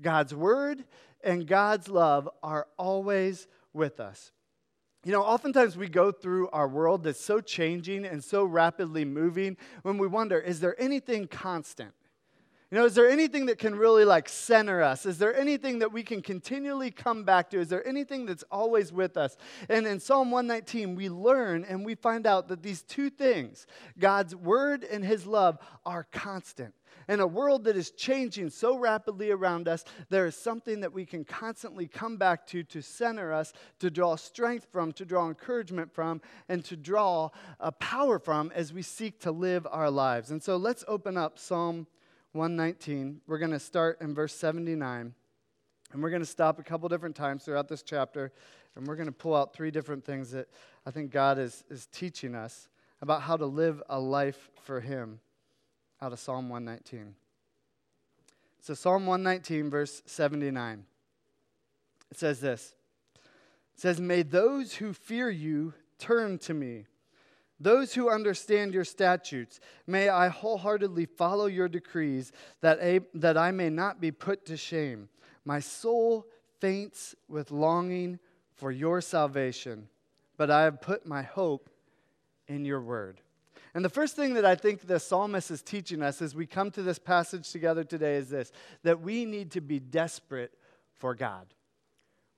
God's 0.00 0.34
word 0.34 0.84
and 1.22 1.46
God's 1.46 1.88
love 1.88 2.28
are 2.42 2.68
always 2.78 3.46
with 3.72 4.00
us. 4.00 4.32
You 5.04 5.12
know, 5.12 5.22
oftentimes 5.22 5.76
we 5.76 5.88
go 5.88 6.10
through 6.10 6.48
our 6.48 6.66
world 6.66 7.04
that's 7.04 7.20
so 7.20 7.40
changing 7.40 8.06
and 8.06 8.24
so 8.24 8.44
rapidly 8.44 9.04
moving 9.04 9.58
when 9.82 9.98
we 9.98 10.06
wonder, 10.06 10.40
is 10.40 10.60
there 10.60 10.80
anything 10.80 11.26
constant? 11.28 11.92
You 12.74 12.80
know, 12.80 12.86
is 12.86 12.96
there 12.96 13.08
anything 13.08 13.46
that 13.46 13.58
can 13.58 13.76
really 13.76 14.04
like 14.04 14.28
center 14.28 14.82
us? 14.82 15.06
Is 15.06 15.16
there 15.18 15.32
anything 15.32 15.78
that 15.78 15.92
we 15.92 16.02
can 16.02 16.20
continually 16.20 16.90
come 16.90 17.22
back 17.22 17.50
to? 17.50 17.60
Is 17.60 17.68
there 17.68 17.86
anything 17.86 18.26
that's 18.26 18.42
always 18.50 18.92
with 18.92 19.16
us? 19.16 19.36
And 19.68 19.86
in 19.86 20.00
Psalm 20.00 20.32
119, 20.32 20.96
we 20.96 21.08
learn 21.08 21.62
and 21.62 21.86
we 21.86 21.94
find 21.94 22.26
out 22.26 22.48
that 22.48 22.64
these 22.64 22.82
two 22.82 23.10
things, 23.10 23.68
God's 23.96 24.34
word 24.34 24.82
and 24.82 25.04
his 25.04 25.24
love, 25.24 25.58
are 25.86 26.08
constant. 26.10 26.74
In 27.08 27.20
a 27.20 27.26
world 27.28 27.62
that 27.62 27.76
is 27.76 27.92
changing 27.92 28.50
so 28.50 28.76
rapidly 28.76 29.30
around 29.30 29.68
us, 29.68 29.84
there 30.08 30.26
is 30.26 30.34
something 30.34 30.80
that 30.80 30.92
we 30.92 31.06
can 31.06 31.24
constantly 31.24 31.86
come 31.86 32.16
back 32.16 32.44
to 32.48 32.64
to 32.64 32.82
center 32.82 33.32
us, 33.32 33.52
to 33.78 33.88
draw 33.88 34.16
strength 34.16 34.66
from, 34.72 34.90
to 34.94 35.04
draw 35.04 35.28
encouragement 35.28 35.94
from, 35.94 36.20
and 36.48 36.64
to 36.64 36.76
draw 36.76 37.30
a 37.60 37.70
power 37.70 38.18
from 38.18 38.50
as 38.52 38.72
we 38.72 38.82
seek 38.82 39.20
to 39.20 39.30
live 39.30 39.64
our 39.70 39.92
lives. 39.92 40.32
And 40.32 40.42
so 40.42 40.56
let's 40.56 40.84
open 40.88 41.16
up 41.16 41.38
Psalm 41.38 41.86
119. 42.34 43.20
We're 43.26 43.38
going 43.38 43.52
to 43.52 43.58
start 43.58 44.00
in 44.00 44.14
verse 44.14 44.34
79. 44.34 45.14
And 45.92 46.02
we're 46.02 46.10
going 46.10 46.22
to 46.22 46.26
stop 46.26 46.58
a 46.58 46.62
couple 46.62 46.88
different 46.88 47.14
times 47.14 47.44
throughout 47.44 47.68
this 47.68 47.82
chapter. 47.82 48.32
And 48.74 48.86
we're 48.86 48.96
going 48.96 49.06
to 49.06 49.12
pull 49.12 49.36
out 49.36 49.54
three 49.54 49.70
different 49.70 50.04
things 50.04 50.32
that 50.32 50.48
I 50.84 50.90
think 50.90 51.12
God 51.12 51.38
is, 51.38 51.64
is 51.70 51.86
teaching 51.86 52.34
us 52.34 52.68
about 53.00 53.22
how 53.22 53.36
to 53.36 53.46
live 53.46 53.82
a 53.88 53.98
life 53.98 54.50
for 54.62 54.80
Him 54.80 55.20
out 56.02 56.12
of 56.12 56.18
Psalm 56.18 56.48
119. 56.48 57.14
So, 58.60 58.74
Psalm 58.74 59.06
119, 59.06 59.70
verse 59.70 60.02
79. 60.06 60.84
It 62.10 62.18
says 62.18 62.40
this 62.40 62.74
It 63.74 63.80
says, 63.80 64.00
May 64.00 64.22
those 64.22 64.74
who 64.74 64.92
fear 64.92 65.30
you 65.30 65.74
turn 65.98 66.38
to 66.38 66.54
me. 66.54 66.86
Those 67.60 67.94
who 67.94 68.10
understand 68.10 68.74
your 68.74 68.84
statutes, 68.84 69.60
may 69.86 70.08
I 70.08 70.28
wholeheartedly 70.28 71.06
follow 71.06 71.46
your 71.46 71.68
decrees, 71.68 72.32
that, 72.60 72.80
I, 72.82 73.00
that 73.14 73.36
I 73.36 73.52
may 73.52 73.70
not 73.70 74.00
be 74.00 74.10
put 74.10 74.44
to 74.46 74.56
shame. 74.56 75.08
My 75.44 75.60
soul 75.60 76.26
faints 76.60 77.14
with 77.28 77.50
longing 77.50 78.18
for 78.56 78.72
your 78.72 79.00
salvation, 79.00 79.88
but 80.36 80.50
I 80.50 80.62
have 80.62 80.80
put 80.80 81.06
my 81.06 81.22
hope 81.22 81.70
in 82.48 82.64
your 82.64 82.80
word. 82.80 83.20
And 83.74 83.84
the 83.84 83.90
first 83.90 84.14
thing 84.14 84.34
that 84.34 84.44
I 84.44 84.54
think 84.54 84.86
the 84.86 85.00
psalmist 85.00 85.50
is 85.50 85.62
teaching 85.62 86.02
us 86.02 86.22
as 86.22 86.34
we 86.34 86.46
come 86.46 86.70
to 86.72 86.82
this 86.82 86.98
passage 86.98 87.50
together 87.50 87.82
today 87.82 88.16
is 88.16 88.30
this 88.30 88.52
that 88.84 89.00
we 89.00 89.24
need 89.24 89.50
to 89.52 89.60
be 89.60 89.80
desperate 89.80 90.52
for 90.94 91.14
God. 91.14 91.46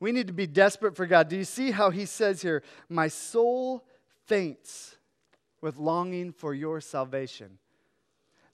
We 0.00 0.12
need 0.12 0.26
to 0.26 0.32
be 0.32 0.46
desperate 0.46 0.96
for 0.96 1.06
God. 1.06 1.28
Do 1.28 1.36
you 1.36 1.44
see 1.44 1.70
how 1.70 1.90
he 1.90 2.06
says 2.06 2.42
here, 2.42 2.62
My 2.88 3.08
soul 3.08 3.84
faints 4.26 4.96
with 5.60 5.76
longing 5.76 6.32
for 6.32 6.54
your 6.54 6.80
salvation? 6.80 7.58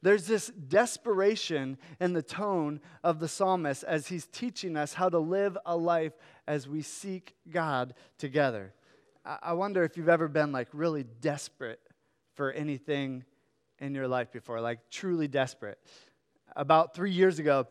There's 0.02 0.26
this 0.26 0.48
desperation 0.48 1.78
in 2.00 2.12
the 2.12 2.22
tone 2.22 2.80
of 3.04 3.20
the 3.20 3.28
psalmist 3.28 3.84
as 3.84 4.08
he's 4.08 4.26
teaching 4.26 4.76
us 4.76 4.94
how 4.94 5.08
to 5.08 5.18
live 5.18 5.56
a 5.64 5.76
life 5.76 6.12
as 6.48 6.68
we 6.68 6.82
seek 6.82 7.36
God 7.48 7.94
together. 8.18 8.74
I 9.24 9.52
wonder 9.52 9.84
if 9.84 9.96
you've 9.96 10.08
ever 10.08 10.26
been 10.26 10.50
like 10.50 10.68
really 10.72 11.04
desperate 11.20 11.80
for 12.34 12.50
anything 12.50 13.24
in 13.78 13.94
your 13.94 14.08
life 14.08 14.32
before, 14.32 14.60
like 14.60 14.80
truly 14.90 15.28
desperate. 15.28 15.78
About 16.56 16.94
three 16.94 17.12
years 17.12 17.38
ago, 17.38 17.68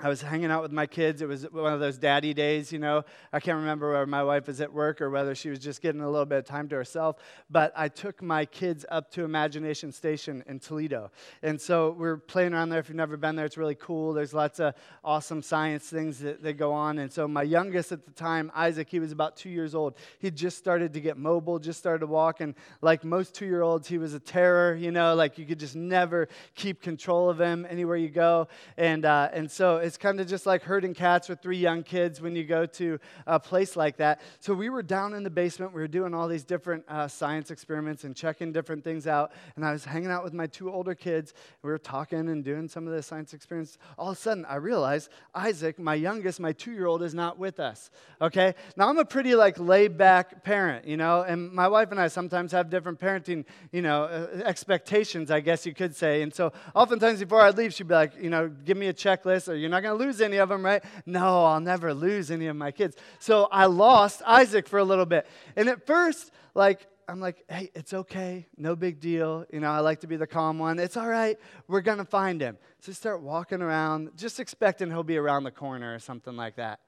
I 0.00 0.08
was 0.08 0.22
hanging 0.22 0.52
out 0.52 0.62
with 0.62 0.70
my 0.70 0.86
kids. 0.86 1.22
It 1.22 1.26
was 1.26 1.42
one 1.50 1.72
of 1.72 1.80
those 1.80 1.98
daddy 1.98 2.32
days, 2.32 2.70
you 2.70 2.78
know. 2.78 3.04
I 3.32 3.40
can't 3.40 3.56
remember 3.56 3.90
whether 3.90 4.06
my 4.06 4.22
wife 4.22 4.46
was 4.46 4.60
at 4.60 4.72
work 4.72 5.00
or 5.00 5.10
whether 5.10 5.34
she 5.34 5.50
was 5.50 5.58
just 5.58 5.82
getting 5.82 6.02
a 6.02 6.08
little 6.08 6.24
bit 6.24 6.38
of 6.38 6.44
time 6.44 6.68
to 6.68 6.76
herself. 6.76 7.16
But 7.50 7.72
I 7.74 7.88
took 7.88 8.22
my 8.22 8.44
kids 8.44 8.86
up 8.92 9.10
to 9.12 9.24
Imagination 9.24 9.90
Station 9.90 10.44
in 10.46 10.60
Toledo. 10.60 11.10
And 11.42 11.60
so 11.60 11.96
we're 11.98 12.16
playing 12.16 12.54
around 12.54 12.68
there. 12.68 12.78
If 12.78 12.88
you've 12.88 12.94
never 12.94 13.16
been 13.16 13.34
there, 13.34 13.44
it's 13.44 13.56
really 13.56 13.74
cool. 13.74 14.12
There's 14.12 14.32
lots 14.32 14.60
of 14.60 14.74
awesome 15.02 15.42
science 15.42 15.90
things 15.90 16.20
that, 16.20 16.44
that 16.44 16.52
go 16.52 16.72
on. 16.72 17.00
And 17.00 17.12
so 17.12 17.26
my 17.26 17.42
youngest 17.42 17.90
at 17.90 18.04
the 18.04 18.12
time, 18.12 18.52
Isaac, 18.54 18.88
he 18.88 19.00
was 19.00 19.10
about 19.10 19.36
two 19.36 19.50
years 19.50 19.74
old. 19.74 19.96
He 20.20 20.30
just 20.30 20.58
started 20.58 20.92
to 20.92 21.00
get 21.00 21.16
mobile, 21.16 21.58
just 21.58 21.80
started 21.80 22.00
to 22.00 22.06
walk. 22.06 22.40
And 22.40 22.54
like 22.82 23.02
most 23.02 23.34
two 23.34 23.46
year 23.46 23.62
olds, 23.62 23.88
he 23.88 23.98
was 23.98 24.14
a 24.14 24.20
terror, 24.20 24.76
you 24.76 24.92
know, 24.92 25.16
like 25.16 25.38
you 25.38 25.44
could 25.44 25.58
just 25.58 25.74
never 25.74 26.28
keep 26.54 26.82
control 26.82 27.28
of 27.28 27.40
him 27.40 27.66
anywhere 27.68 27.96
you 27.96 28.10
go. 28.10 28.46
And, 28.76 29.04
uh, 29.04 29.30
and 29.32 29.50
so 29.50 29.87
it's 29.88 29.96
kind 29.96 30.20
of 30.20 30.28
just 30.28 30.44
like 30.44 30.62
herding 30.62 30.92
cats 30.92 31.30
with 31.30 31.40
three 31.40 31.56
young 31.56 31.82
kids 31.82 32.20
when 32.20 32.36
you 32.36 32.44
go 32.44 32.66
to 32.66 32.98
a 33.26 33.40
place 33.40 33.74
like 33.74 33.96
that. 33.96 34.20
So 34.38 34.52
we 34.52 34.68
were 34.68 34.82
down 34.82 35.14
in 35.14 35.22
the 35.22 35.30
basement. 35.30 35.72
We 35.72 35.80
were 35.80 35.88
doing 35.88 36.12
all 36.12 36.28
these 36.28 36.44
different 36.44 36.84
uh, 36.88 37.08
science 37.08 37.50
experiments 37.50 38.04
and 38.04 38.14
checking 38.14 38.52
different 38.52 38.84
things 38.84 39.06
out. 39.06 39.32
And 39.56 39.64
I 39.64 39.72
was 39.72 39.86
hanging 39.86 40.10
out 40.10 40.24
with 40.24 40.34
my 40.34 40.46
two 40.46 40.70
older 40.70 40.94
kids. 40.94 41.32
We 41.62 41.70
were 41.70 41.78
talking 41.78 42.28
and 42.28 42.44
doing 42.44 42.68
some 42.68 42.86
of 42.86 42.92
the 42.92 43.02
science 43.02 43.32
experiments. 43.32 43.78
All 43.96 44.10
of 44.10 44.18
a 44.18 44.20
sudden, 44.20 44.44
I 44.44 44.56
realized 44.56 45.08
Isaac, 45.34 45.78
my 45.78 45.94
youngest, 45.94 46.38
my 46.38 46.52
two 46.52 46.72
year 46.72 46.84
old, 46.84 47.02
is 47.02 47.14
not 47.14 47.38
with 47.38 47.58
us. 47.58 47.90
Okay? 48.20 48.54
Now, 48.76 48.90
I'm 48.90 48.98
a 48.98 49.06
pretty 49.06 49.34
like 49.34 49.58
laid 49.58 49.96
back 49.96 50.44
parent, 50.44 50.86
you 50.86 50.98
know, 50.98 51.22
and 51.22 51.50
my 51.50 51.66
wife 51.66 51.92
and 51.92 51.98
I 51.98 52.08
sometimes 52.08 52.52
have 52.52 52.68
different 52.68 53.00
parenting, 53.00 53.46
you 53.72 53.80
know, 53.80 54.04
uh, 54.04 54.42
expectations, 54.44 55.30
I 55.30 55.40
guess 55.40 55.64
you 55.64 55.72
could 55.72 55.96
say. 55.96 56.20
And 56.20 56.34
so 56.34 56.52
oftentimes 56.74 57.20
before 57.20 57.40
I 57.40 57.50
leave, 57.50 57.72
she'd 57.72 57.88
be 57.88 57.94
like, 57.94 58.12
you 58.20 58.28
know, 58.28 58.48
give 58.48 58.76
me 58.76 58.88
a 58.88 58.94
checklist 58.94 59.48
or 59.48 59.54
you're 59.54 59.70
not 59.70 59.77
going 59.80 59.98
to 59.98 60.04
lose 60.04 60.20
any 60.20 60.36
of 60.36 60.48
them, 60.48 60.64
right? 60.64 60.82
No, 61.06 61.44
I'll 61.44 61.60
never 61.60 61.94
lose 61.94 62.30
any 62.30 62.46
of 62.46 62.56
my 62.56 62.70
kids. 62.70 62.96
So 63.18 63.48
I 63.50 63.66
lost 63.66 64.22
Isaac 64.26 64.68
for 64.68 64.78
a 64.78 64.84
little 64.84 65.06
bit. 65.06 65.26
And 65.56 65.68
at 65.68 65.86
first, 65.86 66.30
like, 66.54 66.86
I'm 67.08 67.20
like, 67.20 67.42
hey, 67.48 67.70
it's 67.74 67.94
okay. 67.94 68.46
No 68.56 68.76
big 68.76 69.00
deal. 69.00 69.46
You 69.50 69.60
know, 69.60 69.70
I 69.70 69.80
like 69.80 70.00
to 70.00 70.06
be 70.06 70.16
the 70.16 70.26
calm 70.26 70.58
one. 70.58 70.78
It's 70.78 70.96
all 70.96 71.08
right. 71.08 71.38
We're 71.66 71.80
to 71.98 72.04
find 72.04 72.40
him. 72.40 72.58
So 72.80 72.90
I 72.90 72.92
start 72.92 73.22
walking 73.22 73.62
around, 73.62 74.10
just 74.14 74.38
expecting 74.38 74.90
he'll 74.90 75.02
be 75.02 75.16
around 75.16 75.44
the 75.44 75.50
corner 75.50 75.94
or 75.94 75.98
something 75.98 76.36
like 76.36 76.56
that. 76.56 76.80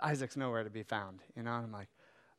Isaac's 0.00 0.36
nowhere 0.36 0.62
to 0.64 0.70
be 0.70 0.82
found, 0.82 1.20
you 1.36 1.42
know? 1.42 1.54
And 1.54 1.64
I'm 1.64 1.72
like, 1.72 1.88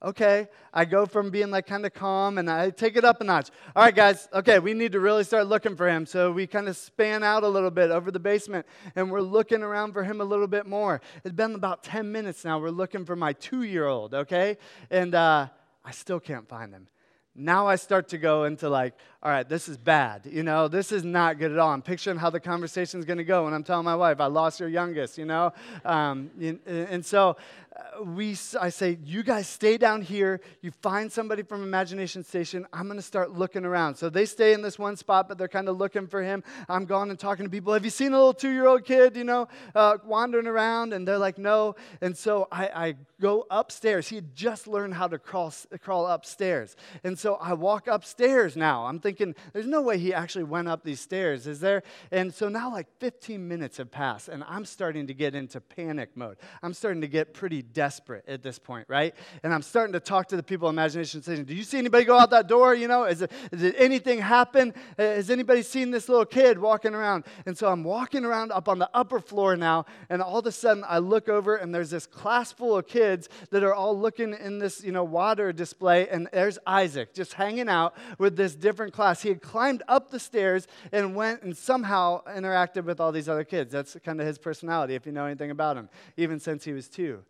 okay. 0.03 0.47
I 0.73 0.85
go 0.85 1.05
from 1.05 1.29
being 1.29 1.51
like 1.51 1.65
kind 1.67 1.85
of 1.85 1.93
calm 1.93 2.37
and 2.37 2.49
I 2.49 2.69
take 2.69 2.95
it 2.97 3.05
up 3.05 3.21
a 3.21 3.23
notch. 3.23 3.49
All 3.75 3.83
right, 3.83 3.95
guys, 3.95 4.27
okay, 4.33 4.59
we 4.59 4.73
need 4.73 4.91
to 4.91 4.99
really 4.99 5.23
start 5.23 5.47
looking 5.47 5.75
for 5.75 5.87
him. 5.89 6.05
So 6.05 6.31
we 6.31 6.47
kind 6.47 6.67
of 6.67 6.77
span 6.77 7.23
out 7.23 7.43
a 7.43 7.47
little 7.47 7.71
bit 7.71 7.91
over 7.91 8.11
the 8.11 8.19
basement 8.19 8.65
and 8.95 9.11
we're 9.11 9.21
looking 9.21 9.61
around 9.61 9.93
for 9.93 10.03
him 10.03 10.21
a 10.21 10.25
little 10.25 10.47
bit 10.47 10.65
more. 10.65 11.01
It's 11.23 11.35
been 11.35 11.55
about 11.55 11.83
10 11.83 12.11
minutes 12.11 12.45
now. 12.45 12.59
We're 12.59 12.69
looking 12.69 13.05
for 13.05 13.15
my 13.15 13.33
two 13.33 13.63
year 13.63 13.87
old, 13.87 14.13
okay? 14.13 14.57
And 14.89 15.15
uh, 15.15 15.47
I 15.83 15.91
still 15.91 16.19
can't 16.19 16.47
find 16.47 16.73
him 16.73 16.87
now 17.35 17.67
I 17.67 17.75
start 17.75 18.07
to 18.09 18.17
go 18.17 18.45
into 18.45 18.69
like, 18.69 18.93
all 19.25 19.31
right, 19.31 19.49
this 19.49 19.67
is 19.67 19.75
bad. 19.75 20.27
You 20.31 20.43
know, 20.43 20.67
this 20.67 20.91
is 20.91 21.03
not 21.03 21.39
good 21.39 21.51
at 21.51 21.57
all. 21.57 21.71
I'm 21.71 21.81
picturing 21.81 22.19
how 22.19 22.29
the 22.29 22.39
conversation 22.39 22.99
is 22.99 23.07
going 23.07 23.17
to 23.17 23.23
go 23.23 23.45
when 23.45 23.55
I'm 23.55 23.63
telling 23.63 23.83
my 23.83 23.95
wife, 23.95 24.19
I 24.19 24.27
lost 24.27 24.59
your 24.59 24.69
youngest, 24.69 25.17
you 25.17 25.25
know? 25.25 25.51
Um, 25.83 26.29
and 26.67 27.03
so 27.03 27.35
uh, 27.75 28.03
we, 28.03 28.37
I 28.61 28.69
say, 28.69 28.99
you 29.03 29.23
guys 29.23 29.47
stay 29.47 29.77
down 29.77 30.03
here. 30.03 30.41
You 30.61 30.69
find 30.83 31.11
somebody 31.11 31.41
from 31.41 31.63
Imagination 31.63 32.23
Station. 32.23 32.67
I'm 32.71 32.85
going 32.85 32.99
to 32.99 33.03
start 33.03 33.31
looking 33.31 33.65
around. 33.65 33.95
So 33.95 34.09
they 34.09 34.25
stay 34.25 34.53
in 34.53 34.61
this 34.61 34.77
one 34.77 34.95
spot, 34.95 35.27
but 35.27 35.39
they're 35.39 35.47
kind 35.47 35.67
of 35.67 35.77
looking 35.77 36.05
for 36.05 36.21
him. 36.21 36.43
I'm 36.69 36.85
going 36.85 37.09
and 37.09 37.17
talking 37.17 37.45
to 37.45 37.49
people. 37.49 37.73
Have 37.73 37.83
you 37.83 37.89
seen 37.89 38.13
a 38.13 38.17
little 38.17 38.33
two 38.33 38.51
year 38.51 38.67
old 38.67 38.85
kid, 38.85 39.17
you 39.17 39.23
know, 39.23 39.47
uh, 39.73 39.97
wandering 40.05 40.45
around? 40.47 40.93
And 40.93 41.07
they're 41.07 41.17
like, 41.17 41.39
no. 41.39 41.75
And 41.99 42.15
so 42.15 42.47
I, 42.51 42.67
I 42.67 42.93
go 43.19 43.47
upstairs. 43.49 44.07
He 44.07 44.15
had 44.17 44.35
just 44.35 44.67
learned 44.67 44.93
how 44.93 45.07
to 45.07 45.17
crawl, 45.17 45.51
crawl 45.81 46.05
upstairs. 46.07 46.75
And 47.03 47.17
so 47.17 47.35
I 47.35 47.53
walk 47.53 47.87
upstairs 47.87 48.55
now. 48.55 48.85
I'm 48.85 48.99
thinking, 48.99 49.14
there's 49.53 49.67
no 49.67 49.81
way 49.81 49.97
he 49.97 50.13
actually 50.13 50.43
went 50.43 50.67
up 50.67 50.83
these 50.83 50.99
stairs, 50.99 51.47
is 51.47 51.59
there? 51.59 51.83
And 52.11 52.33
so 52.33 52.49
now, 52.49 52.71
like 52.71 52.87
15 52.99 53.47
minutes 53.47 53.77
have 53.77 53.91
passed, 53.91 54.29
and 54.29 54.43
I'm 54.47 54.65
starting 54.65 55.07
to 55.07 55.13
get 55.13 55.35
into 55.35 55.61
panic 55.61 56.15
mode. 56.15 56.37
I'm 56.61 56.73
starting 56.73 57.01
to 57.01 57.07
get 57.07 57.33
pretty 57.33 57.61
desperate 57.61 58.25
at 58.27 58.43
this 58.43 58.59
point, 58.59 58.87
right? 58.89 59.15
And 59.43 59.53
I'm 59.53 59.61
starting 59.61 59.93
to 59.93 59.99
talk 59.99 60.27
to 60.29 60.35
the 60.35 60.43
people 60.43 60.69
in 60.69 60.75
Imagination 60.75 61.21
Station. 61.21 61.45
Do 61.45 61.55
you 61.55 61.63
see 61.63 61.77
anybody 61.77 62.05
go 62.05 62.17
out 62.17 62.31
that 62.31 62.47
door? 62.47 62.75
You 62.75 62.87
know, 62.87 63.05
is 63.05 63.21
it, 63.21 63.31
did 63.51 63.75
anything 63.75 64.19
happen? 64.19 64.73
Has 64.97 65.29
anybody 65.29 65.61
seen 65.61 65.91
this 65.91 66.09
little 66.09 66.25
kid 66.25 66.59
walking 66.59 66.93
around? 66.93 67.25
And 67.45 67.57
so 67.57 67.69
I'm 67.69 67.83
walking 67.83 68.25
around 68.25 68.51
up 68.51 68.67
on 68.67 68.79
the 68.79 68.89
upper 68.93 69.19
floor 69.19 69.55
now, 69.55 69.85
and 70.09 70.21
all 70.21 70.39
of 70.39 70.45
a 70.45 70.51
sudden 70.51 70.83
I 70.87 70.97
look 70.97 71.29
over, 71.29 71.55
and 71.55 71.73
there's 71.73 71.89
this 71.89 72.05
class 72.05 72.51
full 72.51 72.77
of 72.77 72.87
kids 72.87 73.29
that 73.51 73.63
are 73.63 73.73
all 73.73 73.97
looking 73.97 74.33
in 74.33 74.59
this, 74.59 74.83
you 74.83 74.91
know, 74.91 75.03
water 75.03 75.53
display, 75.53 76.07
and 76.09 76.27
there's 76.33 76.59
Isaac 76.65 77.13
just 77.13 77.33
hanging 77.33 77.69
out 77.69 77.95
with 78.17 78.35
this 78.35 78.55
different 78.55 78.93
class. 78.93 79.04
He 79.13 79.29
had 79.29 79.41
climbed 79.41 79.83
up 79.87 80.09
the 80.09 80.19
stairs 80.19 80.67
and 80.91 81.15
went 81.15 81.43
and 81.43 81.55
somehow 81.55 82.23
interacted 82.25 82.85
with 82.85 82.99
all 82.99 83.11
these 83.11 83.29
other 83.29 83.43
kids. 83.43 83.71
That's 83.71 83.95
kind 84.03 84.19
of 84.19 84.27
his 84.27 84.37
personality, 84.37 84.95
if 84.95 85.05
you 85.05 85.11
know 85.11 85.25
anything 85.25 85.51
about 85.51 85.77
him, 85.77 85.89
even 86.17 86.39
since 86.39 86.63
he 86.63 86.73
was 86.73 86.87
two. 86.87 87.23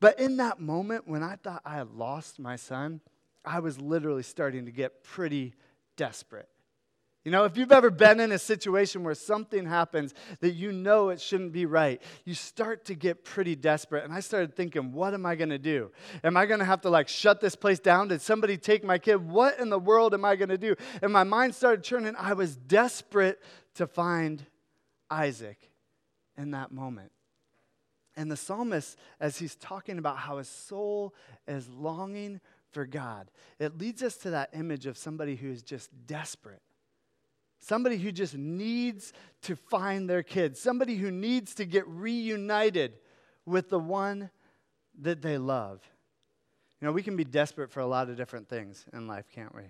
But 0.00 0.18
in 0.18 0.36
that 0.38 0.60
moment, 0.60 1.06
when 1.06 1.22
I 1.22 1.36
thought 1.36 1.62
I 1.64 1.74
had 1.74 1.90
lost 1.90 2.38
my 2.38 2.56
son, 2.56 3.00
I 3.44 3.60
was 3.60 3.80
literally 3.80 4.22
starting 4.22 4.66
to 4.66 4.70
get 4.70 5.02
pretty 5.02 5.54
desperate. 5.96 6.48
You 7.30 7.36
know, 7.36 7.44
if 7.44 7.56
you've 7.56 7.70
ever 7.70 7.90
been 7.90 8.18
in 8.18 8.32
a 8.32 8.40
situation 8.40 9.04
where 9.04 9.14
something 9.14 9.64
happens 9.64 10.14
that 10.40 10.50
you 10.50 10.72
know 10.72 11.10
it 11.10 11.20
shouldn't 11.20 11.52
be 11.52 11.64
right, 11.64 12.02
you 12.24 12.34
start 12.34 12.86
to 12.86 12.96
get 12.96 13.22
pretty 13.22 13.54
desperate. 13.54 14.02
And 14.02 14.12
I 14.12 14.18
started 14.18 14.56
thinking, 14.56 14.90
what 14.90 15.14
am 15.14 15.24
I 15.24 15.36
going 15.36 15.50
to 15.50 15.58
do? 15.58 15.92
Am 16.24 16.36
I 16.36 16.44
going 16.46 16.58
to 16.58 16.64
have 16.64 16.80
to 16.80 16.90
like 16.90 17.06
shut 17.06 17.40
this 17.40 17.54
place 17.54 17.78
down? 17.78 18.08
Did 18.08 18.20
somebody 18.20 18.56
take 18.56 18.82
my 18.82 18.98
kid? 18.98 19.14
What 19.14 19.60
in 19.60 19.70
the 19.70 19.78
world 19.78 20.12
am 20.12 20.24
I 20.24 20.34
going 20.34 20.48
to 20.48 20.58
do? 20.58 20.74
And 21.02 21.12
my 21.12 21.22
mind 21.22 21.54
started 21.54 21.84
churning. 21.84 22.16
I 22.18 22.32
was 22.32 22.56
desperate 22.56 23.40
to 23.74 23.86
find 23.86 24.44
Isaac 25.08 25.70
in 26.36 26.50
that 26.50 26.72
moment. 26.72 27.12
And 28.16 28.28
the 28.28 28.36
psalmist, 28.36 28.98
as 29.20 29.38
he's 29.38 29.54
talking 29.54 29.98
about 29.98 30.16
how 30.16 30.38
his 30.38 30.48
soul 30.48 31.14
is 31.46 31.68
longing 31.68 32.40
for 32.72 32.86
God, 32.86 33.30
it 33.60 33.78
leads 33.78 34.02
us 34.02 34.16
to 34.16 34.30
that 34.30 34.50
image 34.52 34.86
of 34.86 34.98
somebody 34.98 35.36
who 35.36 35.48
is 35.48 35.62
just 35.62 35.90
desperate. 36.08 36.62
Somebody 37.60 37.98
who 37.98 38.10
just 38.10 38.34
needs 38.34 39.12
to 39.42 39.54
find 39.54 40.08
their 40.08 40.22
kids. 40.22 40.60
Somebody 40.60 40.96
who 40.96 41.10
needs 41.10 41.54
to 41.56 41.64
get 41.64 41.86
reunited 41.86 42.94
with 43.44 43.68
the 43.68 43.78
one 43.78 44.30
that 45.02 45.22
they 45.22 45.38
love. 45.38 45.80
You 46.80 46.86
know, 46.86 46.92
we 46.92 47.02
can 47.02 47.16
be 47.16 47.24
desperate 47.24 47.70
for 47.70 47.80
a 47.80 47.86
lot 47.86 48.08
of 48.08 48.16
different 48.16 48.48
things 48.48 48.86
in 48.92 49.06
life, 49.06 49.26
can't 49.32 49.54
we? 49.54 49.64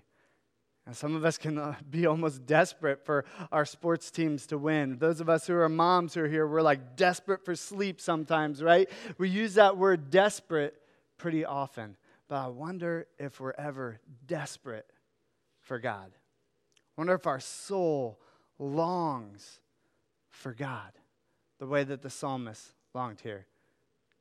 And 0.86 0.96
some 0.96 1.14
of 1.14 1.24
us 1.24 1.36
can 1.36 1.58
uh, 1.58 1.74
be 1.90 2.06
almost 2.06 2.46
desperate 2.46 3.04
for 3.04 3.24
our 3.50 3.64
sports 3.64 4.10
teams 4.10 4.46
to 4.46 4.58
win. 4.58 4.98
Those 4.98 5.20
of 5.20 5.28
us 5.28 5.46
who 5.46 5.54
are 5.54 5.68
moms 5.68 6.14
who 6.14 6.22
are 6.22 6.28
here, 6.28 6.46
we're 6.46 6.62
like 6.62 6.96
desperate 6.96 7.44
for 7.44 7.54
sleep 7.56 8.00
sometimes, 8.00 8.62
right? 8.62 8.88
We 9.18 9.28
use 9.28 9.54
that 9.54 9.76
word 9.76 10.10
desperate 10.10 10.74
pretty 11.18 11.44
often. 11.44 11.96
But 12.28 12.36
I 12.36 12.48
wonder 12.48 13.08
if 13.18 13.40
we're 13.40 13.54
ever 13.58 14.00
desperate 14.26 14.86
for 15.60 15.80
God. 15.80 16.12
I 17.00 17.02
wonder 17.02 17.14
if 17.14 17.26
our 17.26 17.40
soul 17.40 18.20
longs 18.58 19.60
for 20.28 20.52
God 20.52 20.92
the 21.58 21.64
way 21.64 21.82
that 21.82 22.02
the 22.02 22.10
psalmist 22.10 22.74
longed 22.92 23.20
here. 23.22 23.46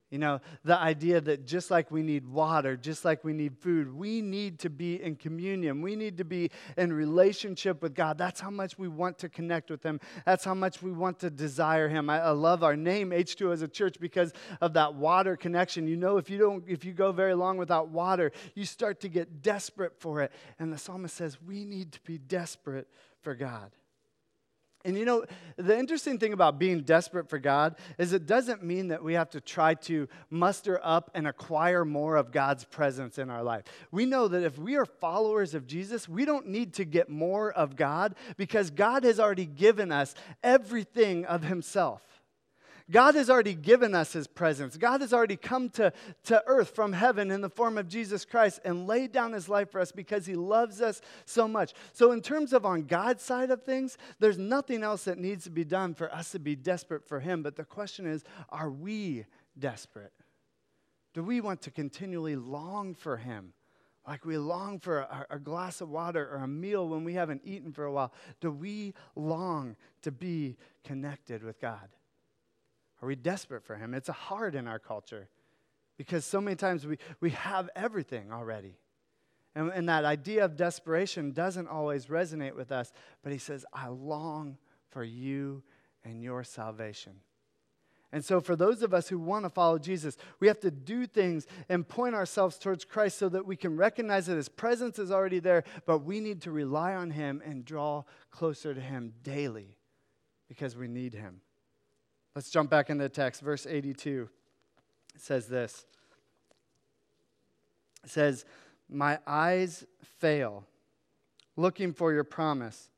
You 0.09 0.17
know, 0.17 0.41
the 0.63 0.75
idea 0.75 1.21
that 1.21 1.45
just 1.45 1.69
like 1.69 1.91
we 1.91 2.01
need 2.01 2.25
water, 2.25 2.75
just 2.75 3.05
like 3.05 3.23
we 3.23 3.31
need 3.31 3.55
food, 3.59 3.93
we 3.93 4.21
need 4.21 4.57
to 4.59 4.69
be 4.69 5.01
in 5.01 5.15
communion. 5.15 5.83
We 5.83 5.95
need 5.95 6.17
to 6.17 6.25
be 6.25 6.49
in 6.77 6.91
relationship 6.91 7.83
with 7.83 7.93
God. 7.93 8.17
That's 8.17 8.39
how 8.39 8.49
much 8.49 8.79
we 8.79 8.87
want 8.87 9.19
to 9.19 9.29
connect 9.29 9.69
with 9.69 9.83
Him. 9.83 9.99
That's 10.25 10.43
how 10.43 10.55
much 10.55 10.81
we 10.81 10.91
want 10.91 11.19
to 11.19 11.29
desire 11.29 11.87
Him. 11.87 12.09
I, 12.09 12.21
I 12.21 12.31
love 12.31 12.63
our 12.63 12.75
name 12.75 13.11
H2O, 13.11 13.53
as 13.53 13.61
a 13.61 13.67
church 13.67 13.99
because 13.99 14.33
of 14.61 14.73
that 14.73 14.95
water 14.95 15.35
connection. 15.35 15.87
You 15.87 15.97
know, 15.97 16.17
if 16.17 16.27
you 16.27 16.39
don't, 16.39 16.63
if 16.67 16.83
you 16.85 16.93
go 16.93 17.11
very 17.11 17.35
long 17.35 17.57
without 17.57 17.89
water, 17.89 18.31
you 18.55 18.65
start 18.65 19.01
to 19.01 19.09
get 19.09 19.43
desperate 19.43 19.93
for 19.99 20.21
it. 20.21 20.31
And 20.57 20.73
the 20.73 20.79
psalmist 20.79 21.15
says, 21.15 21.37
we 21.39 21.65
need 21.65 21.91
to 21.91 22.01
be 22.01 22.17
desperate 22.17 22.87
for 23.21 23.35
God. 23.35 23.71
And 24.85 24.97
you 24.97 25.03
know, 25.03 25.25
the 25.57 25.77
interesting 25.77 26.19
thing 26.19 26.31
about 26.31 26.57
being 26.57 26.81
desperate 26.81 27.29
for 27.29 27.37
God 27.37 27.75
is 27.97 28.13
it 28.13 28.25
doesn't 28.25 28.63
mean 28.63 28.87
that 28.89 29.03
we 29.03 29.13
have 29.13 29.29
to 29.31 29.41
try 29.41 29.73
to 29.73 30.07
muster 30.29 30.79
up 30.81 31.11
and 31.13 31.27
acquire 31.27 31.83
more 31.83 32.15
of 32.15 32.31
God's 32.31 32.63
presence 32.63 33.17
in 33.17 33.29
our 33.29 33.43
life. 33.43 33.65
We 33.91 34.05
know 34.05 34.29
that 34.29 34.43
if 34.43 34.57
we 34.57 34.77
are 34.77 34.85
followers 34.85 35.53
of 35.53 35.67
Jesus, 35.67 36.07
we 36.07 36.23
don't 36.23 36.47
need 36.47 36.75
to 36.75 36.85
get 36.85 37.09
more 37.09 37.51
of 37.51 37.75
God 37.75 38.15
because 38.37 38.69
God 38.69 39.03
has 39.03 39.19
already 39.19 39.45
given 39.45 39.91
us 39.91 40.15
everything 40.43 41.25
of 41.25 41.43
Himself. 41.43 42.01
God 42.91 43.15
has 43.15 43.29
already 43.29 43.53
given 43.53 43.93
us 43.93 44.13
his 44.13 44.27
presence. 44.27 44.75
God 44.75 45.01
has 45.01 45.13
already 45.13 45.35
come 45.35 45.69
to, 45.71 45.93
to 46.23 46.43
earth 46.47 46.73
from 46.73 46.93
heaven 46.93 47.29
in 47.29 47.41
the 47.41 47.49
form 47.49 47.77
of 47.77 47.87
Jesus 47.87 48.25
Christ 48.25 48.59
and 48.65 48.87
laid 48.87 49.11
down 49.11 49.33
his 49.33 49.47
life 49.47 49.71
for 49.71 49.79
us 49.79 49.91
because 49.91 50.25
he 50.25 50.35
loves 50.35 50.81
us 50.81 51.01
so 51.25 51.47
much. 51.47 51.73
So, 51.93 52.11
in 52.11 52.21
terms 52.21 52.51
of 52.51 52.65
on 52.65 52.83
God's 52.83 53.23
side 53.23 53.51
of 53.51 53.63
things, 53.63 53.97
there's 54.19 54.39
nothing 54.39 54.83
else 54.83 55.03
that 55.03 55.19
needs 55.19 55.43
to 55.43 55.51
be 55.51 55.63
done 55.63 55.93
for 55.93 56.13
us 56.13 56.31
to 56.31 56.39
be 56.39 56.55
desperate 56.55 57.07
for 57.07 57.19
him. 57.19 57.43
But 57.43 57.55
the 57.55 57.65
question 57.65 58.07
is 58.07 58.23
are 58.49 58.71
we 58.71 59.25
desperate? 59.57 60.13
Do 61.13 61.23
we 61.23 61.41
want 61.41 61.61
to 61.63 61.71
continually 61.71 62.35
long 62.35 62.95
for 62.95 63.17
him? 63.17 63.53
Like 64.07 64.25
we 64.25 64.37
long 64.39 64.79
for 64.79 64.99
a, 64.99 65.27
a, 65.29 65.39
glass 65.39 65.81
of 65.81 65.89
water 65.89 66.27
or 66.31 66.37
a 66.37 66.47
meal 66.47 66.87
when 66.87 67.03
we 67.03 67.13
haven't 67.13 67.41
eaten 67.43 67.71
for 67.71 67.83
a 67.83 67.91
while. 67.91 68.11
Do 68.39 68.49
we 68.49 68.95
long 69.15 69.75
to 70.01 70.11
be 70.11 70.57
connected 70.83 71.43
with 71.43 71.61
God? 71.61 71.89
Are 73.01 73.07
we 73.07 73.15
desperate 73.15 73.63
for 73.63 73.75
Him? 73.75 73.93
It's 73.93 74.09
hard 74.09 74.55
in 74.55 74.67
our 74.67 74.79
culture 74.79 75.29
because 75.97 76.25
so 76.25 76.41
many 76.41 76.55
times 76.55 76.85
we, 76.85 76.97
we 77.19 77.31
have 77.31 77.69
everything 77.75 78.31
already. 78.31 78.77
And, 79.55 79.71
and 79.73 79.89
that 79.89 80.05
idea 80.05 80.45
of 80.45 80.55
desperation 80.55 81.31
doesn't 81.31 81.67
always 81.67 82.05
resonate 82.05 82.55
with 82.55 82.71
us, 82.71 82.91
but 83.23 83.31
He 83.31 83.37
says, 83.37 83.65
I 83.73 83.87
long 83.87 84.57
for 84.89 85.03
you 85.03 85.63
and 86.03 86.21
your 86.21 86.43
salvation. 86.43 87.15
And 88.11 88.25
so, 88.25 88.41
for 88.41 88.55
those 88.55 88.81
of 88.81 88.93
us 88.93 89.07
who 89.07 89.19
want 89.19 89.45
to 89.45 89.49
follow 89.49 89.77
Jesus, 89.77 90.17
we 90.39 90.47
have 90.47 90.59
to 90.61 90.71
do 90.71 91.05
things 91.05 91.45
and 91.67 91.87
point 91.87 92.15
ourselves 92.15 92.57
towards 92.57 92.83
Christ 92.83 93.19
so 93.19 93.29
that 93.29 93.45
we 93.45 93.55
can 93.55 93.77
recognize 93.77 94.25
that 94.25 94.35
His 94.35 94.49
presence 94.49 94.97
is 94.97 95.11
already 95.11 95.39
there, 95.39 95.63
but 95.85 95.99
we 95.99 96.19
need 96.19 96.41
to 96.41 96.51
rely 96.51 96.95
on 96.95 97.11
Him 97.11 97.41
and 97.45 97.63
draw 97.63 98.03
closer 98.31 98.73
to 98.73 98.81
Him 98.81 99.13
daily 99.21 99.77
because 100.47 100.75
we 100.75 100.87
need 100.87 101.13
Him. 101.13 101.41
Let's 102.35 102.49
jump 102.49 102.69
back 102.69 102.89
into 102.89 103.03
the 103.03 103.09
text. 103.09 103.41
Verse 103.41 103.65
82 103.65 104.29
it 105.15 105.21
says 105.21 105.47
this 105.47 105.85
It 108.03 108.09
says, 108.09 108.45
My 108.89 109.19
eyes 109.27 109.85
fail, 110.19 110.65
looking 111.55 111.93
for 111.93 112.13
your 112.13 112.23
promise. 112.23 112.89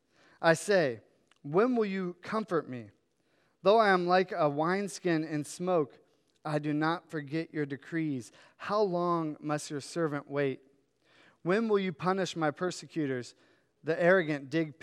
I 0.41 0.53
say, 0.53 1.01
When 1.43 1.75
will 1.75 1.85
you 1.85 2.15
comfort 2.21 2.69
me? 2.69 2.85
Though 3.63 3.79
I 3.79 3.89
am 3.89 4.07
like 4.07 4.33
a 4.35 4.50
wineskin 4.50 5.23
in 5.23 5.43
smoke, 5.45 5.97
I 6.43 6.57
do 6.59 6.73
not 6.73 7.09
forget 7.09 7.53
your 7.53 7.65
decrees. 7.65 8.31
How 8.57 8.81
long 8.81 9.38
must 9.39 9.69
your 9.69 9.81
servant 9.81 10.29
wait? 10.29 10.59
When 11.43 11.67
will 11.67 11.79
you 11.79 11.93
punish 11.93 12.35
my 12.35 12.51
persecutors? 12.51 13.35
The 13.83 14.01
arrogant 14.01 14.50
dig 14.50 14.75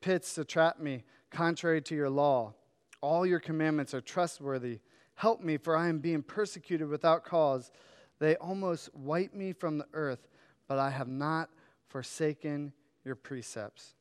pits 0.00 0.34
to 0.34 0.44
trap 0.44 0.80
me, 0.80 1.04
contrary 1.30 1.82
to 1.82 1.94
your 1.94 2.10
law. 2.10 2.54
All 3.00 3.26
your 3.26 3.40
commandments 3.40 3.94
are 3.94 4.00
trustworthy. 4.00 4.80
Help 5.14 5.42
me, 5.42 5.56
for 5.56 5.76
I 5.76 5.88
am 5.88 5.98
being 5.98 6.22
persecuted 6.22 6.88
without 6.88 7.24
cause. 7.24 7.70
They 8.18 8.36
almost 8.36 8.94
wipe 8.94 9.34
me 9.34 9.52
from 9.52 9.78
the 9.78 9.86
earth, 9.92 10.28
but 10.68 10.78
I 10.78 10.90
have 10.90 11.08
not 11.08 11.50
forsaken 11.88 12.72
your 13.04 13.14
precepts. 13.14 13.94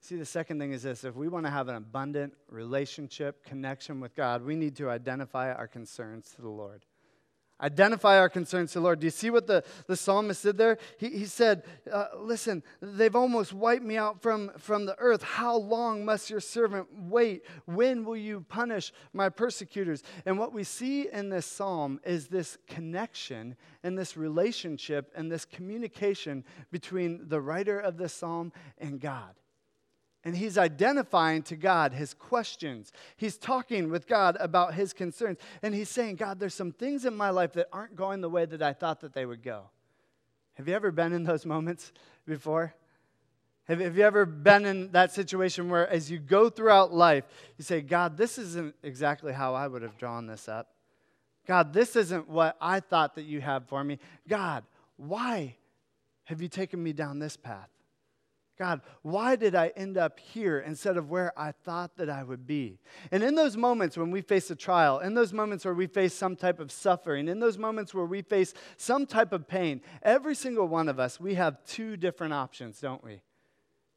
See, 0.00 0.16
the 0.16 0.24
second 0.24 0.60
thing 0.60 0.72
is 0.72 0.84
this 0.84 1.04
if 1.04 1.16
we 1.16 1.28
want 1.28 1.46
to 1.46 1.50
have 1.50 1.68
an 1.68 1.74
abundant 1.74 2.34
relationship, 2.48 3.44
connection 3.44 4.00
with 4.00 4.14
God, 4.14 4.42
we 4.42 4.54
need 4.54 4.76
to 4.76 4.88
identify 4.88 5.52
our 5.52 5.66
concerns 5.66 6.30
to 6.36 6.42
the 6.42 6.48
Lord. 6.48 6.84
Identify 7.58 8.18
our 8.18 8.28
concerns 8.28 8.72
to 8.72 8.80
the 8.80 8.84
Lord. 8.84 9.00
Do 9.00 9.06
you 9.06 9.10
see 9.10 9.30
what 9.30 9.46
the, 9.46 9.64
the 9.86 9.96
psalmist 9.96 10.42
did 10.42 10.58
there? 10.58 10.76
He, 10.98 11.08
he 11.08 11.24
said, 11.24 11.62
uh, 11.90 12.08
Listen, 12.18 12.62
they've 12.82 13.16
almost 13.16 13.54
wiped 13.54 13.82
me 13.84 13.96
out 13.96 14.20
from, 14.20 14.50
from 14.58 14.84
the 14.84 14.94
earth. 14.98 15.22
How 15.22 15.56
long 15.56 16.04
must 16.04 16.28
your 16.28 16.40
servant 16.40 16.88
wait? 16.92 17.44
When 17.64 18.04
will 18.04 18.16
you 18.16 18.44
punish 18.48 18.92
my 19.14 19.30
persecutors? 19.30 20.02
And 20.26 20.38
what 20.38 20.52
we 20.52 20.64
see 20.64 21.08
in 21.10 21.30
this 21.30 21.46
psalm 21.46 21.98
is 22.04 22.28
this 22.28 22.58
connection 22.66 23.56
and 23.82 23.96
this 23.96 24.18
relationship 24.18 25.10
and 25.16 25.32
this 25.32 25.46
communication 25.46 26.44
between 26.70 27.28
the 27.28 27.40
writer 27.40 27.80
of 27.80 27.96
the 27.96 28.10
psalm 28.10 28.52
and 28.76 29.00
God. 29.00 29.34
And 30.26 30.36
he's 30.36 30.58
identifying 30.58 31.44
to 31.44 31.54
God 31.54 31.92
his 31.92 32.12
questions. 32.12 32.90
He's 33.16 33.38
talking 33.38 33.92
with 33.92 34.08
God 34.08 34.36
about 34.40 34.74
his 34.74 34.92
concerns. 34.92 35.38
And 35.62 35.72
he's 35.72 35.88
saying, 35.88 36.16
God, 36.16 36.40
there's 36.40 36.52
some 36.52 36.72
things 36.72 37.04
in 37.04 37.16
my 37.16 37.30
life 37.30 37.52
that 37.52 37.68
aren't 37.72 37.94
going 37.94 38.22
the 38.22 38.28
way 38.28 38.44
that 38.44 38.60
I 38.60 38.72
thought 38.72 39.02
that 39.02 39.12
they 39.12 39.24
would 39.24 39.44
go. 39.44 39.70
Have 40.54 40.66
you 40.66 40.74
ever 40.74 40.90
been 40.90 41.12
in 41.12 41.22
those 41.22 41.46
moments 41.46 41.92
before? 42.26 42.74
Have, 43.68 43.78
have 43.78 43.96
you 43.96 44.02
ever 44.02 44.26
been 44.26 44.66
in 44.66 44.90
that 44.90 45.12
situation 45.12 45.70
where, 45.70 45.88
as 45.88 46.10
you 46.10 46.18
go 46.18 46.50
throughout 46.50 46.92
life, 46.92 47.22
you 47.56 47.62
say, 47.62 47.80
God, 47.80 48.16
this 48.16 48.36
isn't 48.36 48.74
exactly 48.82 49.32
how 49.32 49.54
I 49.54 49.68
would 49.68 49.82
have 49.82 49.96
drawn 49.96 50.26
this 50.26 50.48
up? 50.48 50.70
God, 51.46 51.72
this 51.72 51.94
isn't 51.94 52.28
what 52.28 52.56
I 52.60 52.80
thought 52.80 53.14
that 53.14 53.26
you 53.26 53.40
have 53.42 53.68
for 53.68 53.84
me. 53.84 54.00
God, 54.26 54.64
why 54.96 55.54
have 56.24 56.42
you 56.42 56.48
taken 56.48 56.82
me 56.82 56.92
down 56.92 57.20
this 57.20 57.36
path? 57.36 57.70
God, 58.58 58.80
why 59.02 59.36
did 59.36 59.54
I 59.54 59.68
end 59.76 59.98
up 59.98 60.18
here 60.18 60.60
instead 60.60 60.96
of 60.96 61.10
where 61.10 61.38
I 61.38 61.52
thought 61.52 61.96
that 61.96 62.08
I 62.08 62.22
would 62.22 62.46
be? 62.46 62.78
And 63.12 63.22
in 63.22 63.34
those 63.34 63.56
moments 63.56 63.98
when 63.98 64.10
we 64.10 64.22
face 64.22 64.50
a 64.50 64.56
trial, 64.56 64.98
in 65.00 65.12
those 65.12 65.32
moments 65.32 65.64
where 65.64 65.74
we 65.74 65.86
face 65.86 66.14
some 66.14 66.36
type 66.36 66.58
of 66.58 66.72
suffering, 66.72 67.28
in 67.28 67.38
those 67.38 67.58
moments 67.58 67.92
where 67.92 68.06
we 68.06 68.22
face 68.22 68.54
some 68.78 69.04
type 69.04 69.32
of 69.32 69.46
pain, 69.46 69.82
every 70.02 70.34
single 70.34 70.68
one 70.68 70.88
of 70.88 70.98
us, 70.98 71.20
we 71.20 71.34
have 71.34 71.62
two 71.66 71.98
different 71.98 72.32
options, 72.32 72.80
don't 72.80 73.04
we? 73.04 73.20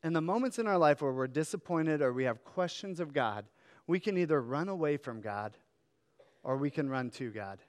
In 0.03 0.13
the 0.13 0.21
moments 0.21 0.59
in 0.59 0.67
our 0.67 0.77
life 0.77 1.01
where 1.01 1.13
we're 1.13 1.27
disappointed 1.27 2.01
or 2.01 2.11
we 2.11 2.25
have 2.25 2.43
questions 2.43 2.99
of 2.99 3.13
God, 3.13 3.45
we 3.87 3.99
can 3.99 4.17
either 4.17 4.41
run 4.41 4.67
away 4.67 4.97
from 4.97 5.21
God 5.21 5.55
or 6.43 6.57
we 6.57 6.69
can 6.69 6.89
run 6.89 7.09
to 7.11 7.31
God. 7.31 7.59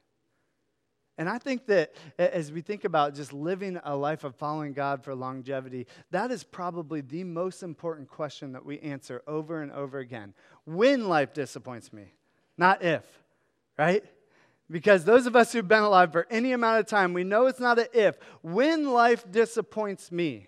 And 1.20 1.28
I 1.28 1.36
think 1.36 1.66
that 1.66 1.92
as 2.16 2.50
we 2.50 2.62
think 2.62 2.84
about 2.84 3.14
just 3.14 3.34
living 3.34 3.78
a 3.84 3.94
life 3.94 4.24
of 4.24 4.34
following 4.36 4.72
God 4.72 5.04
for 5.04 5.14
longevity, 5.14 5.86
that 6.12 6.30
is 6.30 6.42
probably 6.42 7.02
the 7.02 7.24
most 7.24 7.62
important 7.62 8.08
question 8.08 8.52
that 8.52 8.64
we 8.64 8.78
answer 8.78 9.22
over 9.26 9.60
and 9.60 9.70
over 9.70 9.98
again. 9.98 10.32
When 10.64 11.10
life 11.10 11.34
disappoints 11.34 11.92
me, 11.92 12.14
not 12.56 12.82
if, 12.82 13.04
right? 13.78 14.02
Because 14.70 15.04
those 15.04 15.26
of 15.26 15.36
us 15.36 15.52
who've 15.52 15.68
been 15.68 15.82
alive 15.82 16.10
for 16.10 16.26
any 16.30 16.52
amount 16.52 16.80
of 16.80 16.86
time, 16.86 17.12
we 17.12 17.22
know 17.22 17.48
it's 17.48 17.60
not 17.60 17.78
an 17.78 17.88
if. 17.92 18.16
When 18.40 18.88
life 18.88 19.30
disappoints 19.30 20.10
me, 20.10 20.46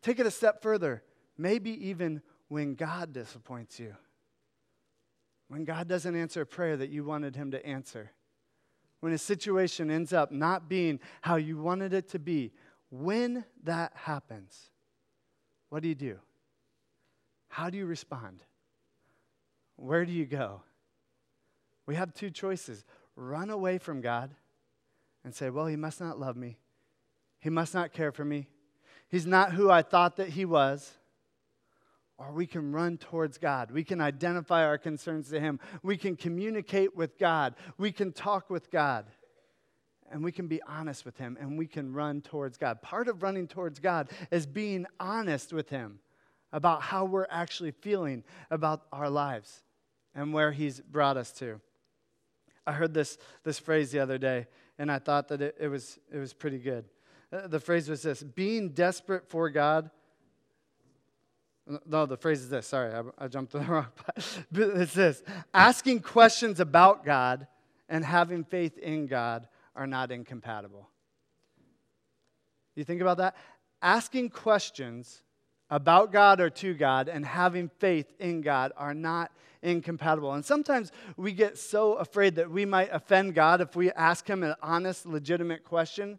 take 0.00 0.18
it 0.18 0.24
a 0.24 0.30
step 0.30 0.62
further. 0.62 1.02
Maybe 1.36 1.72
even 1.88 2.22
when 2.48 2.76
God 2.76 3.12
disappoints 3.12 3.78
you. 3.78 3.94
When 5.48 5.66
God 5.66 5.86
doesn't 5.86 6.16
answer 6.16 6.40
a 6.40 6.46
prayer 6.46 6.78
that 6.78 6.88
you 6.88 7.04
wanted 7.04 7.36
Him 7.36 7.50
to 7.50 7.66
answer 7.66 8.10
when 9.00 9.12
a 9.12 9.18
situation 9.18 9.90
ends 9.90 10.12
up 10.12 10.30
not 10.30 10.68
being 10.68 11.00
how 11.22 11.36
you 11.36 11.58
wanted 11.58 11.92
it 11.92 12.08
to 12.10 12.18
be, 12.18 12.52
when 12.90 13.44
that 13.64 13.92
happens, 13.94 14.70
what 15.68 15.82
do 15.82 15.88
you 15.88 15.94
do? 15.94 16.18
How 17.48 17.70
do 17.70 17.78
you 17.78 17.86
respond? 17.86 18.42
Where 19.76 20.04
do 20.04 20.12
you 20.12 20.26
go? 20.26 20.62
We 21.86 21.94
have 21.94 22.14
two 22.14 22.30
choices 22.30 22.84
run 23.16 23.50
away 23.50 23.78
from 23.78 24.00
God 24.00 24.30
and 25.24 25.34
say, 25.34 25.50
Well, 25.50 25.66
He 25.66 25.76
must 25.76 26.00
not 26.00 26.18
love 26.18 26.36
me. 26.36 26.58
He 27.40 27.50
must 27.50 27.74
not 27.74 27.92
care 27.92 28.12
for 28.12 28.24
me. 28.24 28.46
He's 29.08 29.26
not 29.26 29.52
who 29.52 29.70
I 29.70 29.82
thought 29.82 30.16
that 30.16 30.30
He 30.30 30.44
was 30.44 30.92
or 32.20 32.32
we 32.32 32.46
can 32.46 32.70
run 32.70 32.98
towards 32.98 33.38
God. 33.38 33.70
We 33.70 33.82
can 33.82 33.98
identify 34.00 34.66
our 34.66 34.76
concerns 34.76 35.30
to 35.30 35.40
Him. 35.40 35.58
We 35.82 35.96
can 35.96 36.16
communicate 36.16 36.94
with 36.94 37.18
God. 37.18 37.54
We 37.78 37.92
can 37.92 38.12
talk 38.12 38.50
with 38.50 38.70
God. 38.70 39.06
And 40.12 40.22
we 40.22 40.30
can 40.30 40.46
be 40.46 40.60
honest 40.62 41.06
with 41.06 41.16
Him 41.16 41.38
and 41.40 41.56
we 41.56 41.66
can 41.66 41.94
run 41.94 42.20
towards 42.20 42.58
God. 42.58 42.82
Part 42.82 43.08
of 43.08 43.22
running 43.22 43.46
towards 43.46 43.78
God 43.78 44.10
is 44.30 44.44
being 44.44 44.84
honest 44.98 45.52
with 45.52 45.70
Him 45.70 46.00
about 46.52 46.82
how 46.82 47.06
we're 47.06 47.28
actually 47.30 47.70
feeling 47.70 48.22
about 48.50 48.82
our 48.92 49.08
lives 49.08 49.62
and 50.14 50.34
where 50.34 50.52
He's 50.52 50.80
brought 50.80 51.16
us 51.16 51.32
to. 51.34 51.58
I 52.66 52.72
heard 52.72 52.92
this, 52.92 53.16
this 53.44 53.58
phrase 53.58 53.92
the 53.92 54.00
other 54.00 54.18
day 54.18 54.46
and 54.78 54.92
I 54.92 54.98
thought 54.98 55.28
that 55.28 55.40
it, 55.40 55.56
it, 55.58 55.68
was, 55.68 55.98
it 56.12 56.18
was 56.18 56.34
pretty 56.34 56.58
good. 56.58 56.84
Uh, 57.32 57.46
the 57.46 57.60
phrase 57.60 57.88
was 57.88 58.02
this 58.02 58.22
being 58.22 58.70
desperate 58.70 59.28
for 59.28 59.48
God 59.48 59.90
no, 61.86 62.06
the 62.06 62.16
phrase 62.16 62.40
is 62.40 62.48
this. 62.48 62.66
Sorry, 62.66 62.92
I, 62.92 63.02
I 63.24 63.28
jumped 63.28 63.52
to 63.52 63.58
the 63.58 63.64
wrong 63.68 63.86
part. 63.96 64.44
It's 64.52 64.94
this 64.94 65.22
asking 65.54 66.00
questions 66.00 66.60
about 66.60 67.04
God 67.04 67.46
and 67.88 68.04
having 68.04 68.44
faith 68.44 68.78
in 68.78 69.06
God 69.06 69.48
are 69.74 69.86
not 69.86 70.10
incompatible. 70.10 70.88
You 72.74 72.84
think 72.84 73.00
about 73.00 73.18
that? 73.18 73.36
Asking 73.82 74.30
questions 74.30 75.22
about 75.70 76.12
God 76.12 76.40
or 76.40 76.50
to 76.50 76.74
God 76.74 77.08
and 77.08 77.24
having 77.24 77.70
faith 77.78 78.12
in 78.18 78.40
God 78.40 78.72
are 78.76 78.94
not 78.94 79.30
incompatible. 79.62 80.32
And 80.32 80.44
sometimes 80.44 80.90
we 81.16 81.32
get 81.32 81.58
so 81.58 81.94
afraid 81.94 82.36
that 82.36 82.50
we 82.50 82.64
might 82.64 82.88
offend 82.92 83.34
God 83.34 83.60
if 83.60 83.76
we 83.76 83.92
ask 83.92 84.28
Him 84.28 84.42
an 84.42 84.54
honest, 84.62 85.06
legitimate 85.06 85.64
question 85.64 86.18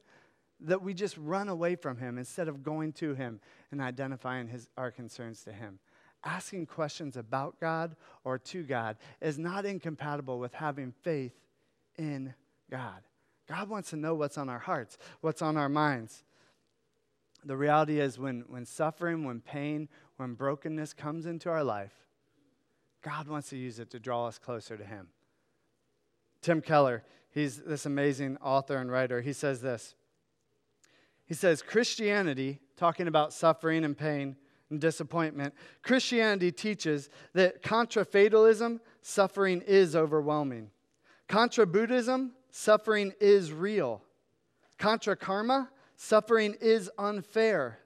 that 0.61 0.81
we 0.81 0.93
just 0.93 1.17
run 1.17 1.49
away 1.49 1.75
from 1.75 1.97
Him 1.97 2.17
instead 2.17 2.47
of 2.47 2.63
going 2.63 2.93
to 2.93 3.13
Him 3.15 3.39
and 3.71 3.81
identifying 3.81 4.47
his, 4.47 4.69
our 4.77 4.91
concerns 4.91 5.43
to 5.43 5.51
Him. 5.51 5.79
Asking 6.23 6.67
questions 6.67 7.17
about 7.17 7.59
God 7.59 7.95
or 8.23 8.37
to 8.37 8.63
God 8.63 8.97
is 9.21 9.39
not 9.39 9.65
incompatible 9.65 10.39
with 10.39 10.53
having 10.53 10.93
faith 11.01 11.33
in 11.97 12.33
God. 12.69 13.01
God 13.49 13.69
wants 13.69 13.89
to 13.89 13.95
know 13.95 14.13
what's 14.13 14.37
on 14.37 14.47
our 14.47 14.59
hearts, 14.59 14.97
what's 15.21 15.41
on 15.41 15.57
our 15.57 15.69
minds. 15.69 16.23
The 17.43 17.57
reality 17.57 17.99
is, 17.99 18.19
when, 18.19 18.45
when 18.47 18.65
suffering, 18.65 19.23
when 19.25 19.41
pain, 19.41 19.89
when 20.17 20.35
brokenness 20.35 20.93
comes 20.93 21.25
into 21.25 21.49
our 21.49 21.63
life, 21.63 21.93
God 23.01 23.27
wants 23.27 23.49
to 23.49 23.57
use 23.57 23.79
it 23.79 23.89
to 23.89 23.99
draw 23.99 24.27
us 24.27 24.37
closer 24.37 24.77
to 24.77 24.85
Him. 24.85 25.07
Tim 26.41 26.61
Keller, 26.61 27.03
he's 27.31 27.57
this 27.57 27.85
amazing 27.85 28.37
author 28.37 28.77
and 28.77 28.91
writer, 28.91 29.21
he 29.21 29.33
says 29.33 29.61
this 29.61 29.95
he 31.31 31.35
says, 31.35 31.61
Christianity, 31.61 32.59
talking 32.75 33.07
about 33.07 33.31
suffering 33.31 33.85
and 33.85 33.97
pain 33.97 34.35
and 34.69 34.81
disappointment, 34.81 35.53
Christianity 35.81 36.51
teaches 36.51 37.09
that 37.33 37.63
contra 37.63 38.03
fatalism, 38.03 38.81
suffering 39.01 39.63
is 39.65 39.95
overwhelming. 39.95 40.71
Contra 41.29 41.65
Buddhism, 41.65 42.33
suffering 42.49 43.13
is 43.21 43.53
real. 43.53 44.01
Contra 44.77 45.15
karma, 45.15 45.69
suffering 45.95 46.53
is 46.59 46.91
unfair. 46.97 47.79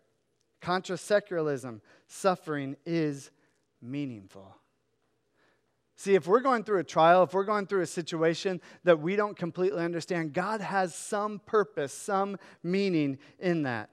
Contra 0.59 0.97
secularism, 0.97 1.83
suffering 2.07 2.75
is 2.83 3.29
meaningful. 3.79 4.55
See, 5.95 6.15
if 6.15 6.27
we're 6.27 6.41
going 6.41 6.63
through 6.63 6.79
a 6.79 6.83
trial, 6.83 7.23
if 7.23 7.33
we're 7.33 7.45
going 7.45 7.67
through 7.67 7.81
a 7.81 7.87
situation 7.87 8.59
that 8.83 8.99
we 8.99 9.15
don't 9.15 9.37
completely 9.37 9.83
understand, 9.83 10.33
God 10.33 10.59
has 10.59 10.93
some 10.93 11.39
purpose, 11.45 11.93
some 11.93 12.37
meaning 12.61 13.17
in 13.39 13.63
that. 13.63 13.89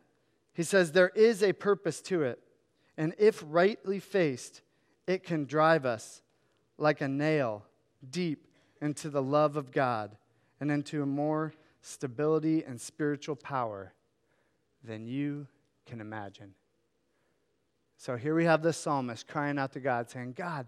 He 0.53 0.65
says 0.65 0.93
there 0.93 1.13
is 1.15 1.43
a 1.43 1.53
purpose 1.53 2.01
to 2.03 2.23
it. 2.25 2.41
And 2.97 3.15
if 3.19 3.43
rightly 3.47 4.01
faced, 4.01 4.63
it 5.07 5.23
can 5.23 5.45
drive 5.45 5.87
us 5.87 6.23
like 6.77 7.01
a 7.01 7.09
nail 7.09 7.65
deep 8.11 8.49
into 8.81 9.09
the 9.09 9.23
love 9.23 9.57
of 9.57 9.71
God 9.71 10.17
and 10.61 10.71
into 10.71 11.03
a 11.03 11.07
more 11.07 11.55
stability 11.81 12.65
and 12.65 12.81
spiritual 12.81 13.37
power 13.37 13.93
than 14.85 15.07
you 15.07 15.47
can 15.87 16.01
imagine. 16.01 16.55
So 17.97 18.17
here 18.17 18.35
we 18.35 18.45
have 18.45 18.63
the 18.63 18.73
psalmist 18.73 19.29
crying 19.29 19.59
out 19.59 19.73
to 19.73 19.81
God, 19.81 20.11
saying, 20.11 20.35
God, 20.37 20.67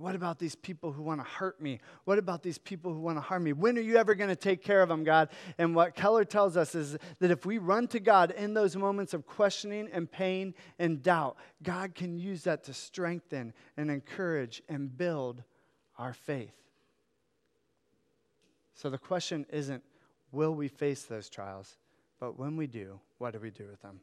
what 0.00 0.14
about 0.14 0.38
these 0.38 0.54
people 0.54 0.92
who 0.92 1.02
want 1.02 1.20
to 1.20 1.26
hurt 1.28 1.60
me? 1.60 1.78
What 2.04 2.18
about 2.18 2.42
these 2.42 2.58
people 2.58 2.92
who 2.92 3.00
want 3.00 3.18
to 3.18 3.22
harm 3.22 3.44
me? 3.44 3.52
When 3.52 3.76
are 3.76 3.82
you 3.82 3.96
ever 3.96 4.14
going 4.14 4.30
to 4.30 4.36
take 4.36 4.64
care 4.64 4.82
of 4.82 4.88
them, 4.88 5.04
God? 5.04 5.28
And 5.58 5.74
what 5.74 5.94
Keller 5.94 6.24
tells 6.24 6.56
us 6.56 6.74
is 6.74 6.96
that 7.18 7.30
if 7.30 7.44
we 7.44 7.58
run 7.58 7.86
to 7.88 8.00
God 8.00 8.30
in 8.30 8.54
those 8.54 8.76
moments 8.76 9.12
of 9.12 9.26
questioning 9.26 9.88
and 9.92 10.10
pain 10.10 10.54
and 10.78 11.02
doubt, 11.02 11.36
God 11.62 11.94
can 11.94 12.18
use 12.18 12.44
that 12.44 12.64
to 12.64 12.72
strengthen 12.72 13.52
and 13.76 13.90
encourage 13.90 14.62
and 14.68 14.96
build 14.96 15.42
our 15.98 16.14
faith. 16.14 16.54
So 18.74 18.88
the 18.88 18.98
question 18.98 19.44
isn't, 19.50 19.82
will 20.32 20.54
we 20.54 20.68
face 20.68 21.02
those 21.02 21.28
trials? 21.28 21.76
But 22.18 22.38
when 22.38 22.56
we 22.56 22.66
do, 22.66 23.00
what 23.18 23.34
do 23.34 23.38
we 23.38 23.50
do 23.50 23.66
with 23.66 23.82
them? 23.82 24.00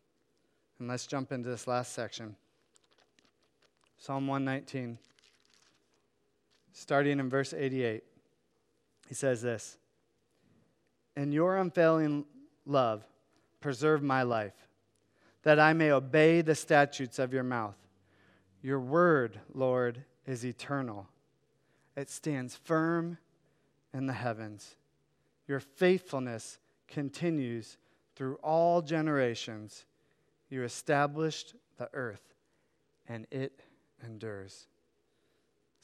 And 0.79 0.87
let's 0.87 1.07
jump 1.07 1.31
into 1.31 1.49
this 1.49 1.67
last 1.67 1.93
section 1.93 2.35
Psalm 3.99 4.27
119 4.27 4.99
starting 6.77 7.19
in 7.19 7.27
verse 7.27 7.53
88. 7.53 8.03
He 9.07 9.15
says 9.15 9.41
this 9.41 9.77
In 11.15 11.31
your 11.31 11.57
unfailing 11.57 12.25
love, 12.65 13.03
preserve 13.59 14.03
my 14.03 14.21
life, 14.21 14.67
that 15.41 15.59
I 15.59 15.73
may 15.73 15.91
obey 15.91 16.41
the 16.41 16.55
statutes 16.55 17.17
of 17.17 17.33
your 17.33 17.43
mouth. 17.43 17.75
Your 18.61 18.79
word, 18.79 19.39
Lord, 19.53 20.03
is 20.25 20.45
eternal, 20.45 21.07
it 21.95 22.09
stands 22.09 22.55
firm 22.55 23.17
in 23.93 24.05
the 24.05 24.13
heavens. 24.13 24.75
Your 25.47 25.59
faithfulness 25.59 26.59
continues 26.87 27.77
through 28.15 28.35
all 28.43 28.81
generations. 28.81 29.85
You 30.49 30.63
established 30.63 31.55
the 31.77 31.89
earth, 31.93 32.33
and 33.07 33.25
it 33.31 33.61
endures. 34.05 34.67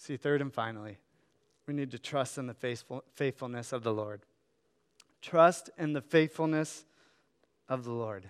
See, 0.03 0.17
third 0.17 0.41
and 0.41 0.53
finally, 0.53 0.97
we 1.65 1.73
need 1.73 1.91
to 1.91 1.97
trust 1.97 2.37
in 2.37 2.45
the 2.45 2.53
faithful, 2.53 3.05
faithfulness 3.13 3.71
of 3.71 3.83
the 3.83 3.93
Lord. 3.93 4.25
Trust 5.21 5.69
in 5.77 5.93
the 5.93 6.01
faithfulness 6.01 6.83
of 7.69 7.85
the 7.85 7.93
Lord. 7.93 8.29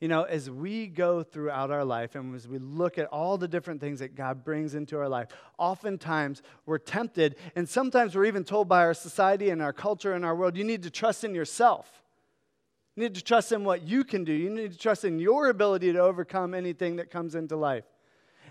You 0.00 0.08
know, 0.08 0.24
as 0.24 0.50
we 0.50 0.88
go 0.88 1.22
throughout 1.22 1.70
our 1.70 1.84
life 1.84 2.16
and 2.16 2.34
as 2.34 2.48
we 2.48 2.58
look 2.58 2.98
at 2.98 3.06
all 3.06 3.38
the 3.38 3.46
different 3.46 3.80
things 3.80 4.00
that 4.00 4.16
God 4.16 4.42
brings 4.42 4.74
into 4.74 4.98
our 4.98 5.08
life, 5.08 5.28
oftentimes 5.56 6.42
we're 6.66 6.78
tempted, 6.78 7.36
and 7.54 7.68
sometimes 7.68 8.16
we're 8.16 8.24
even 8.24 8.42
told 8.42 8.68
by 8.68 8.80
our 8.80 8.92
society 8.92 9.50
and 9.50 9.62
our 9.62 9.72
culture 9.72 10.14
and 10.14 10.24
our 10.24 10.34
world, 10.34 10.56
you 10.56 10.64
need 10.64 10.82
to 10.82 10.90
trust 10.90 11.22
in 11.22 11.32
yourself. 11.32 12.02
You 12.96 13.04
need 13.04 13.14
to 13.14 13.22
trust 13.22 13.52
in 13.52 13.62
what 13.62 13.82
you 13.82 14.02
can 14.02 14.24
do. 14.24 14.32
You 14.32 14.50
need 14.50 14.72
to 14.72 14.78
trust 14.78 15.04
in 15.04 15.20
your 15.20 15.48
ability 15.48 15.92
to 15.92 16.00
overcome 16.00 16.54
anything 16.54 16.96
that 16.96 17.08
comes 17.08 17.36
into 17.36 17.54
life. 17.54 17.84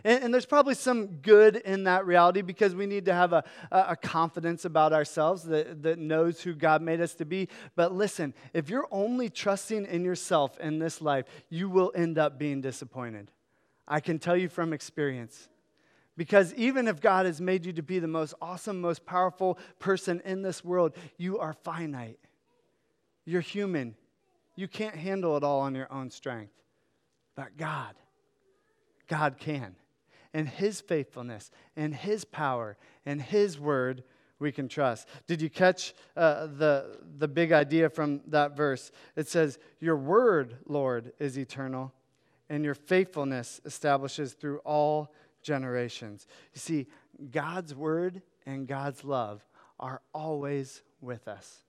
And, 0.05 0.25
and, 0.25 0.33
there's 0.33 0.45
probably 0.45 0.75
some 0.75 1.07
good 1.07 1.55
in 1.55 1.85
that 1.85 2.05
reality 2.05 2.43
because 2.43 2.75
we 2.75 2.85
need 2.85 3.05
to 3.05 3.13
have 3.13 3.33
a, 3.33 3.43
a 3.71 3.95
confidence 3.95 4.63
about 4.63 4.93
ourselves 4.93 5.41
that, 5.45 5.81
that 5.81 5.97
knows 5.97 6.41
who 6.41 6.53
God 6.53 6.83
made 6.83 7.01
us 7.01 7.15
to 7.15 7.25
be. 7.25 7.49
But 7.75 7.91
listen, 7.91 8.35
if 8.53 8.69
you're 8.69 8.87
only 8.91 9.31
trusting 9.31 9.87
in 9.87 10.05
yourself 10.05 10.59
in 10.59 10.77
this 10.77 11.01
life, 11.01 11.25
you 11.49 11.69
will 11.69 11.91
end 11.95 12.19
up 12.19 12.37
being 12.37 12.61
disappointed. 12.61 13.31
I 13.87 13.99
can 13.99 14.19
tell 14.19 14.37
you 14.37 14.47
from 14.47 14.73
experience. 14.73 15.49
Because 16.15 16.53
even 16.53 16.87
if 16.87 17.01
God 17.01 17.25
has 17.25 17.41
made 17.41 17.65
you 17.65 17.73
to 17.73 17.81
be 17.81 17.97
the 17.97 18.07
most 18.07 18.35
awesome, 18.39 18.79
most 18.79 19.07
powerful 19.07 19.57
person 19.79 20.21
in 20.23 20.43
this 20.43 20.63
world, 20.63 20.95
you 21.17 21.39
are 21.39 21.53
finite. 21.53 22.19
You're 23.25 23.41
human. 23.41 23.95
You 24.55 24.67
can't 24.67 24.95
handle 24.95 25.35
it 25.35 25.43
all 25.43 25.61
on 25.61 25.73
your 25.73 25.91
own 25.91 26.11
strength. 26.11 26.53
But 27.35 27.57
God, 27.57 27.95
God 29.07 29.37
can 29.39 29.75
and 30.35 30.49
His 30.49 30.81
faithfulness 30.81 31.49
and 31.77 31.95
His 31.95 32.25
power 32.25 32.77
and 33.05 33.21
His 33.21 33.57
word 33.57 34.03
we 34.37 34.51
can 34.51 34.67
trust. 34.67 35.07
Did 35.27 35.41
you 35.41 35.49
catch 35.49 35.93
uh, 36.17 36.47
the, 36.47 36.99
the 37.17 37.27
big 37.27 37.53
idea 37.53 37.89
from 37.89 38.19
that 38.27 38.55
verse? 38.55 38.91
It 39.15 39.29
says, 39.29 39.57
Your 39.79 39.95
word, 39.95 40.57
Lord, 40.67 41.13
is 41.19 41.39
eternal, 41.39 41.93
and 42.49 42.65
your 42.65 42.75
faithfulness 42.75 43.61
establishes 43.63 44.33
through 44.33 44.57
all 44.59 45.13
generations. 45.41 46.27
You 46.53 46.59
see, 46.59 46.87
God's 47.31 47.73
word 47.73 48.21
and 48.45 48.67
God's 48.67 49.05
love 49.05 49.41
are 49.79 50.01
always 50.13 50.83
with 50.99 51.29
us. 51.29 51.64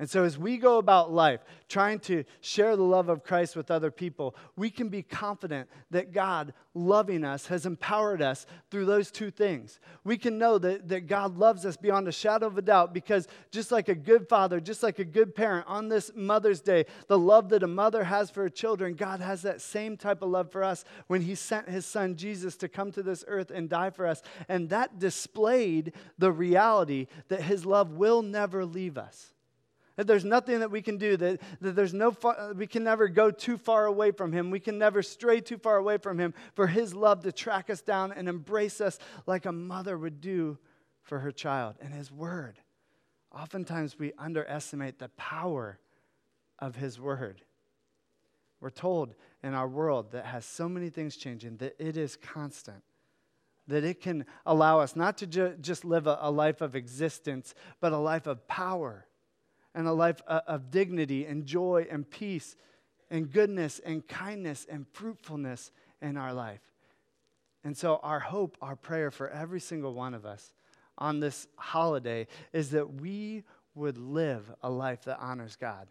And 0.00 0.08
so, 0.08 0.24
as 0.24 0.38
we 0.38 0.56
go 0.56 0.78
about 0.78 1.12
life 1.12 1.44
trying 1.68 1.98
to 2.00 2.24
share 2.40 2.74
the 2.74 2.82
love 2.82 3.10
of 3.10 3.22
Christ 3.22 3.54
with 3.54 3.70
other 3.70 3.90
people, 3.90 4.34
we 4.56 4.70
can 4.70 4.88
be 4.88 5.02
confident 5.02 5.68
that 5.90 6.10
God, 6.10 6.54
loving 6.72 7.22
us, 7.22 7.48
has 7.48 7.66
empowered 7.66 8.22
us 8.22 8.46
through 8.70 8.86
those 8.86 9.10
two 9.10 9.30
things. 9.30 9.78
We 10.02 10.16
can 10.16 10.38
know 10.38 10.56
that, 10.56 10.88
that 10.88 11.06
God 11.06 11.36
loves 11.36 11.66
us 11.66 11.76
beyond 11.76 12.08
a 12.08 12.12
shadow 12.12 12.46
of 12.46 12.56
a 12.56 12.62
doubt 12.62 12.94
because, 12.94 13.28
just 13.50 13.70
like 13.70 13.90
a 13.90 13.94
good 13.94 14.26
father, 14.26 14.58
just 14.58 14.82
like 14.82 15.00
a 15.00 15.04
good 15.04 15.34
parent, 15.34 15.66
on 15.68 15.90
this 15.90 16.10
Mother's 16.16 16.62
Day, 16.62 16.86
the 17.08 17.18
love 17.18 17.50
that 17.50 17.62
a 17.62 17.68
mother 17.68 18.04
has 18.04 18.30
for 18.30 18.44
her 18.44 18.48
children, 18.48 18.94
God 18.94 19.20
has 19.20 19.42
that 19.42 19.60
same 19.60 19.98
type 19.98 20.22
of 20.22 20.30
love 20.30 20.50
for 20.50 20.64
us 20.64 20.82
when 21.08 21.20
He 21.20 21.34
sent 21.34 21.68
His 21.68 21.84
Son 21.84 22.16
Jesus 22.16 22.56
to 22.56 22.68
come 22.68 22.90
to 22.92 23.02
this 23.02 23.22
earth 23.28 23.50
and 23.50 23.68
die 23.68 23.90
for 23.90 24.06
us. 24.06 24.22
And 24.48 24.70
that 24.70 24.98
displayed 24.98 25.92
the 26.16 26.32
reality 26.32 27.06
that 27.28 27.42
His 27.42 27.66
love 27.66 27.90
will 27.90 28.22
never 28.22 28.64
leave 28.64 28.96
us. 28.96 29.34
That 29.96 30.06
there's 30.06 30.24
nothing 30.24 30.60
that 30.60 30.70
we 30.70 30.82
can 30.82 30.96
do, 30.96 31.16
that, 31.16 31.40
that 31.60 31.76
there's 31.76 31.92
no 31.92 32.10
far, 32.10 32.52
we 32.54 32.66
can 32.66 32.84
never 32.84 33.08
go 33.08 33.30
too 33.30 33.58
far 33.58 33.86
away 33.86 34.12
from 34.12 34.32
Him. 34.32 34.50
We 34.50 34.60
can 34.60 34.78
never 34.78 35.02
stray 35.02 35.40
too 35.40 35.58
far 35.58 35.76
away 35.76 35.98
from 35.98 36.18
Him 36.18 36.34
for 36.54 36.66
His 36.66 36.94
love 36.94 37.22
to 37.24 37.32
track 37.32 37.70
us 37.70 37.80
down 37.80 38.12
and 38.12 38.28
embrace 38.28 38.80
us 38.80 38.98
like 39.26 39.46
a 39.46 39.52
mother 39.52 39.98
would 39.98 40.20
do 40.20 40.58
for 41.02 41.18
her 41.18 41.32
child. 41.32 41.76
And 41.80 41.92
His 41.92 42.10
Word. 42.10 42.58
Oftentimes 43.32 43.98
we 43.98 44.12
underestimate 44.18 44.98
the 44.98 45.10
power 45.10 45.78
of 46.58 46.76
His 46.76 47.00
Word. 47.00 47.42
We're 48.60 48.70
told 48.70 49.14
in 49.42 49.54
our 49.54 49.68
world 49.68 50.12
that 50.12 50.26
has 50.26 50.44
so 50.44 50.68
many 50.68 50.90
things 50.90 51.16
changing 51.16 51.56
that 51.58 51.76
it 51.78 51.96
is 51.96 52.16
constant 52.16 52.82
that 53.70 53.84
it 53.84 54.00
can 54.00 54.26
allow 54.44 54.80
us 54.80 54.96
not 54.96 55.16
to 55.18 55.26
ju- 55.26 55.56
just 55.60 55.84
live 55.84 56.06
a, 56.06 56.18
a, 56.20 56.30
life 56.30 56.60
of 56.60 56.74
existence, 56.74 57.54
but 57.80 57.92
a 57.92 57.96
life 57.96 58.26
of 58.26 58.46
power 58.48 59.06
and 59.74 59.86
a 59.86 59.92
life 59.92 60.20
uh, 60.26 60.40
of 60.46 60.70
dignity 60.70 61.26
and 61.26 61.46
joy 61.46 61.86
and 61.90 62.08
peace 62.08 62.56
and 63.10 63.30
goodness 63.30 63.80
and 63.84 64.06
kindness 64.06 64.66
and 64.70 64.86
fruitfulness 64.92 65.72
in 66.00 66.16
our 66.16 66.32
life. 66.32 66.60
And 67.62 67.76
so, 67.76 68.00
our 68.02 68.20
hope, 68.20 68.56
our 68.62 68.76
prayer 68.76 69.10
for 69.10 69.28
every 69.28 69.60
single 69.60 69.92
one 69.92 70.14
of 70.14 70.24
us 70.24 70.52
on 70.96 71.20
this 71.20 71.46
holiday 71.56 72.26
is 72.52 72.70
that 72.70 73.00
we 73.00 73.44
would 73.74 73.98
live 73.98 74.50
a 74.62 74.70
life 74.70 75.04
that 75.04 75.18
honors 75.20 75.56
God. 75.56 75.86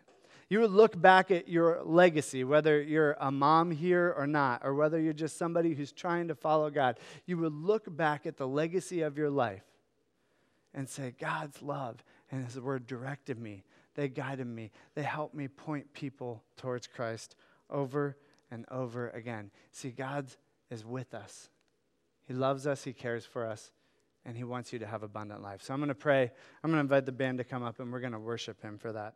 You 0.50 0.62
would 0.62 0.72
look 0.72 1.00
back 1.00 1.30
at 1.30 1.48
your 1.48 1.82
legacy, 1.84 2.44
whether 2.44 2.82
you're 2.82 3.16
a 3.20 3.32
mom 3.32 3.70
here 3.70 4.14
or 4.18 4.26
not, 4.26 4.62
or 4.64 4.74
whether 4.74 5.00
you're 5.00 5.14
just 5.14 5.38
somebody 5.38 5.76
who's 5.76 5.92
trying 5.92 6.28
to 6.30 6.36
follow 6.36 6.72
God. 6.72 7.00
You 7.28 7.38
would 7.38 7.54
look 7.54 7.96
back 7.96 8.26
at 8.26 8.38
the 8.38 8.48
legacy 8.48 9.02
of 9.02 9.16
your 9.16 9.30
life 9.30 9.64
and 10.74 10.90
say, 10.90 11.14
God's 11.20 11.62
love 11.62 12.04
and 12.32 12.46
His 12.46 12.60
Word 12.60 12.88
directed 12.88 13.40
me. 13.40 13.64
They 13.96 14.08
guided 14.08 14.48
me. 14.48 14.72
They 14.96 15.04
helped 15.04 15.36
me 15.36 15.48
point 15.48 15.94
people 15.94 16.44
towards 16.58 16.88
Christ 16.88 17.36
over 17.70 18.18
and 18.52 18.66
over 18.72 19.10
again. 19.10 19.52
See, 19.72 19.90
God 19.90 20.28
is 20.70 20.86
with 20.86 21.14
us. 21.14 21.50
He 22.28 22.34
loves 22.34 22.68
us, 22.68 22.84
He 22.84 22.94
cares 22.94 23.26
for 23.26 23.46
us, 23.46 23.72
and 24.26 24.38
He 24.38 24.44
wants 24.44 24.72
you 24.72 24.80
to 24.80 24.88
have 24.88 25.04
abundant 25.04 25.42
life. 25.42 25.64
So 25.64 25.74
I'm 25.74 25.80
going 25.80 25.90
to 25.90 25.96
pray. 25.96 26.32
I'm 26.64 26.70
going 26.70 26.78
to 26.78 26.82
invite 26.82 27.06
the 27.06 27.12
band 27.12 27.40
to 27.40 27.44
come 27.44 27.64
up, 27.64 27.80
and 27.80 27.92
we're 27.92 28.00
going 28.00 28.14
to 28.14 28.20
worship 28.20 28.62
Him 28.62 28.78
for 28.78 28.92
that. 28.92 29.16